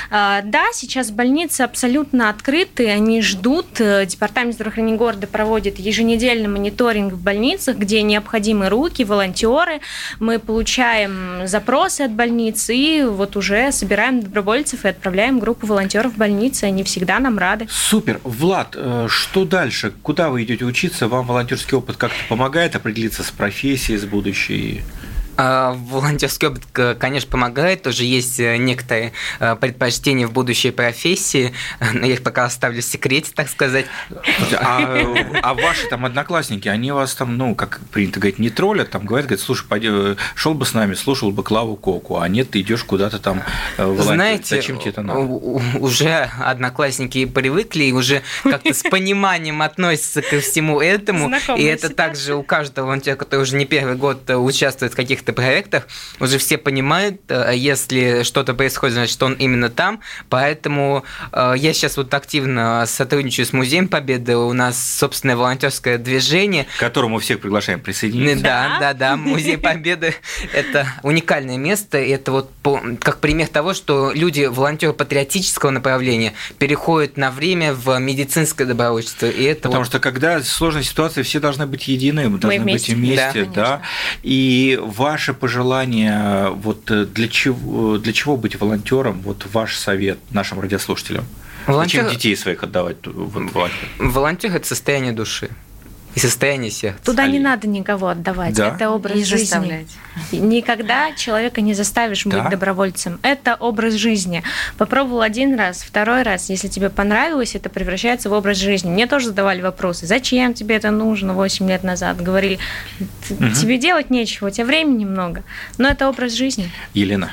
А, 0.10 0.42
да, 0.44 0.64
сейчас 0.74 1.12
больницы 1.12 1.62
абсолютно 1.62 2.30
открыты 2.30 2.90
они 2.90 3.22
ждут. 3.22 3.80
Э, 3.80 4.06
Департамент 4.06 4.56
здравоохранения 4.56 4.98
города 4.98 5.28
проводит 5.32 5.80
еженедельный 5.80 6.48
мониторинг 6.48 7.14
в 7.14 7.22
больницах, 7.22 7.78
где 7.78 8.02
необходимы 8.02 8.70
руки, 8.70 9.04
волонтеры. 9.04 9.82
Мы 10.20 10.40
получаем 10.40 11.48
запросы 11.48 12.02
от 12.02 12.12
больницы 12.12 12.76
и 12.76 13.04
вот 13.04 13.36
уже 13.36 13.72
собираем 13.72 14.22
добровольцев 14.22 14.86
и 14.86 14.90
отправляем 14.90 15.40
группу 15.40 15.66
волонтеров 15.66 16.14
в 16.14 16.18
больницы. 16.18 16.66
Они 16.66 16.84
всегда 16.84 17.20
нам 17.20 17.38
рады. 17.38 17.68
Супер. 17.70 18.20
Влад, 18.24 18.76
э, 18.76 19.08
что 19.10 19.46
дальше? 19.46 19.94
Куда 20.02 20.30
вы 20.30 20.44
идете 20.44 20.66
учиться? 20.66 21.08
Вам 21.08 21.26
волонтерский 21.26 21.78
опыт 21.78 21.98
как-то 21.98 22.18
помогает 22.30 22.76
определиться 22.76 23.24
с 23.24 23.32
профессией, 23.32 23.98
с 23.98 24.06
будущей? 24.06 24.82
А, 25.44 25.74
волонтерский 25.74 26.50
опыт, 26.50 26.98
конечно, 27.00 27.32
помогает. 27.32 27.82
Тоже 27.82 28.04
есть 28.04 28.40
э, 28.40 28.58
некоторые 28.58 29.12
э, 29.40 29.56
предпочтения 29.56 30.28
в 30.28 30.34
будущей 30.34 30.70
профессии, 30.70 31.52
но 31.94 32.06
я 32.06 32.14
их 32.14 32.22
пока 32.22 32.46
оставлю 32.46 32.84
в 32.84 32.86
секрете, 32.86 33.32
так 33.34 33.50
сказать. 33.50 33.88
А, 34.60 35.04
а 35.42 35.54
ваши 35.56 35.88
там 35.88 36.06
одноклассники, 36.06 36.68
они 36.68 36.92
вас 36.92 37.16
там, 37.16 37.38
ну, 37.38 37.56
как 37.56 37.80
принято 37.92 38.20
говорить, 38.20 38.38
не 38.38 38.52
троллят, 38.52 38.92
там 38.92 39.04
говорят, 39.04 39.26
говорят, 39.26 39.44
слушай, 39.44 39.66
пойди, 39.68 39.90
шел 40.36 40.54
бы 40.54 40.64
с 40.64 40.76
нами, 40.76 40.94
слушал 40.94 41.32
бы 41.32 41.42
Клаву 41.42 41.76
Коку, 41.76 42.20
а 42.20 42.28
нет, 42.28 42.52
ты 42.52 42.62
идешь 42.62 42.84
куда-то 42.84 43.18
там 43.18 43.42
э. 43.80 43.98
Знаете, 44.00 44.58
Зачем 44.58 44.78
тебе 44.78 44.92
это 44.92 45.02
надо? 45.02 45.22
уже 45.22 46.30
одноклассники 46.40 47.26
привыкли 47.26 47.86
и 47.86 47.94
уже 47.94 48.22
как-то 48.44 48.76
с 48.76 48.84
пониманием 48.84 49.64
относятся 49.64 50.22
ко 50.22 50.40
всему 50.40 50.82
этому. 50.82 51.32
И 51.58 51.64
это 51.64 51.90
также 51.90 52.36
у 52.36 52.44
каждого 52.44 52.86
волонтера, 52.86 53.16
который 53.16 53.42
уже 53.42 53.56
не 53.56 53.66
первый 53.66 53.96
год 53.96 54.30
участвует 54.30 54.94
в 54.94 54.96
каких 54.96 55.24
каких-то 55.32 55.34
проектах 55.34 55.88
уже 56.20 56.38
все 56.38 56.58
понимают, 56.58 57.22
э, 57.30 57.54
если 57.56 58.24
что-то 58.24 58.54
происходит, 58.54 58.96
значит, 58.96 59.22
он 59.24 59.34
именно 59.34 59.70
там. 59.70 60.02
Поэтому 60.30 61.04
э, 61.32 61.54
я 61.58 61.74
сейчас 61.74 61.98
вот 61.98 62.14
активно 62.14 62.86
сотрудничаю 62.88 63.46
с 63.46 63.54
Музеем 63.54 63.88
Победы. 63.88 64.38
У 64.38 64.54
нас 64.54 64.78
собственное 65.00 65.36
волонтерское 65.36 65.98
движение. 65.98 66.66
К 66.78 66.80
которому 66.80 67.20
всех 67.20 67.40
приглашаем 67.40 67.80
присоединиться. 67.80 68.44
Да, 68.44 68.78
да, 68.80 68.94
да. 68.94 69.16
Музей 69.18 69.58
Победы– 69.58 70.14
это 70.54 70.88
уникальное 71.04 71.58
место. 71.58 71.98
Это 71.98 72.32
вот 72.32 72.52
как 73.00 73.20
пример 73.20 73.48
того, 73.48 73.74
что 73.74 74.12
люди, 74.14 74.46
волонтеры 74.46 74.94
патриотического 74.94 75.72
направления, 75.72 76.34
переходят 76.58 77.18
на 77.18 77.32
время 77.32 77.74
в 77.74 77.98
медицинское 78.00 78.66
добровольчество. 78.66 79.28
И 79.28 79.44
это 79.44 79.64
Потому 79.64 79.82
вот... 79.82 79.88
что 79.88 80.00
когда 80.00 80.42
сложная 80.42 80.84
ситуация, 80.84 81.24
все 81.24 81.40
должны 81.40 81.66
быть 81.66 81.88
едины, 81.88 82.30
мы 82.30 82.38
должны 82.38 82.60
вместе. 82.60 82.92
быть 82.92 83.00
вместе. 83.00 83.46
Да, 83.46 83.52
да. 83.54 83.82
И 84.24 84.80
в 84.82 85.02
ваше 85.12 85.34
пожелание, 85.34 86.50
вот 86.52 86.90
э, 86.90 87.06
для 87.06 87.28
чего, 87.28 87.98
для 87.98 88.14
чего 88.14 88.38
быть 88.38 88.56
волонтером, 88.62 89.22
вот 89.22 89.46
ваш 89.54 89.76
совет 89.76 90.18
нашим 90.32 90.60
радиослушателям? 90.62 91.26
Волонтер... 91.68 92.04
Зачем 92.04 92.18
детей 92.18 92.36
своих 92.38 92.64
отдавать 92.64 92.96
волонтер? 93.06 93.88
Волонтер– 94.00 94.56
это 94.56 94.66
состояние 94.66 95.12
души. 95.12 95.50
И 96.14 96.20
состояние 96.20 96.72
сердца. 96.72 97.02
Туда 97.06 97.26
не 97.28 97.40
надо 97.40 97.68
никого 97.68 98.08
отдавать. 98.10 98.54
Да? 98.54 98.70
Это 98.76 98.90
образ 98.90 99.16
Не 99.16 99.24
жизни. 99.24 99.46
заставлять. 99.46 99.88
Никогда 100.34 101.14
человека 101.14 101.62
не 101.62 101.74
заставишь 101.74 102.24
Да. 102.26 102.42
быть 102.42 102.50
добровольцем. 102.52 103.20
Это 103.24 103.56
образ 103.56 103.94
жизни. 103.94 104.44
Попробовал 104.78 105.22
один 105.22 105.56
раз, 105.58 105.82
второй 105.84 106.24
раз. 106.24 106.50
Если 106.50 106.68
тебе 106.68 106.90
понравилось, 106.90 107.56
это 107.56 107.70
превращается 107.70 108.30
в 108.30 108.34
образ 108.34 108.58
жизни. 108.58 108.90
Мне 108.90 109.08
тоже 109.08 109.28
задавали 109.28 109.62
вопросы. 109.62 110.06
Зачем 110.06 110.54
тебе 110.54 110.76
это 110.76 110.92
нужно 110.92 111.34
8 111.34 111.68
лет 111.70 111.84
назад? 111.84 112.22
Говорили, 112.22 112.60
«Т- 113.28 113.36
тебе 113.54 113.78
делать 113.78 114.10
нечего, 114.10 114.48
у 114.48 114.50
тебя 114.50 114.66
времени 114.66 115.06
много. 115.06 115.44
Но 115.78 115.88
это 115.88 116.10
образ 116.10 116.34
жизни. 116.34 116.70
Елена, 116.94 117.32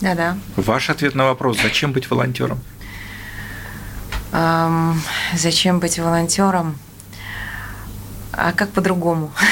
Да-да. 0.00 0.36
ваш 0.56 0.88
ответ 0.90 1.16
на 1.16 1.24
вопрос, 1.24 1.58
зачем 1.60 1.92
быть 1.92 2.08
волонтером? 2.10 2.60
Ам, 4.32 5.00
зачем 5.34 5.78
быть 5.80 5.98
волонтером? 5.98 6.78
А 8.36 8.52
как 8.52 8.70
по-другому? 8.70 9.32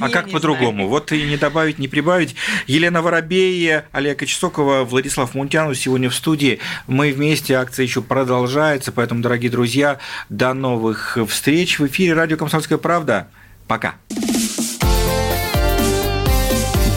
А 0.00 0.08
как 0.08 0.30
по-другому? 0.30 0.88
Вот 0.88 1.12
и 1.12 1.22
не 1.26 1.36
добавить, 1.36 1.78
не 1.78 1.88
прибавить. 1.88 2.34
Елена 2.66 3.02
Воробей, 3.02 3.82
Олег 3.92 4.18
Кочесокова, 4.20 4.84
Владислав 4.84 5.34
Мунтянов 5.34 5.76
сегодня 5.76 6.08
в 6.08 6.14
студии. 6.14 6.60
Мы 6.86 7.12
вместе, 7.12 7.54
акция 7.54 7.84
еще 7.84 8.00
продолжается, 8.00 8.92
поэтому, 8.92 9.20
дорогие 9.20 9.50
друзья, 9.50 9.98
до 10.30 10.54
новых 10.54 11.18
встреч 11.28 11.78
в 11.78 11.86
эфире 11.86 12.14
радио 12.14 12.36
«Комсомольская 12.36 12.78
правда». 12.78 13.28
Пока. 13.66 13.96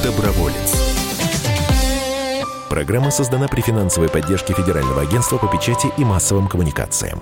Доброволец. 0.04 0.76
Программа 2.70 3.12
создана 3.12 3.48
при 3.48 3.62
финансовой 3.62 4.10
поддержке 4.10 4.54
Федерального 4.54 5.02
агентства 5.02 5.38
по 5.38 5.48
печати 5.48 5.88
и 5.98 6.06
массовым 6.06 6.48
коммуникациям. 6.48 7.22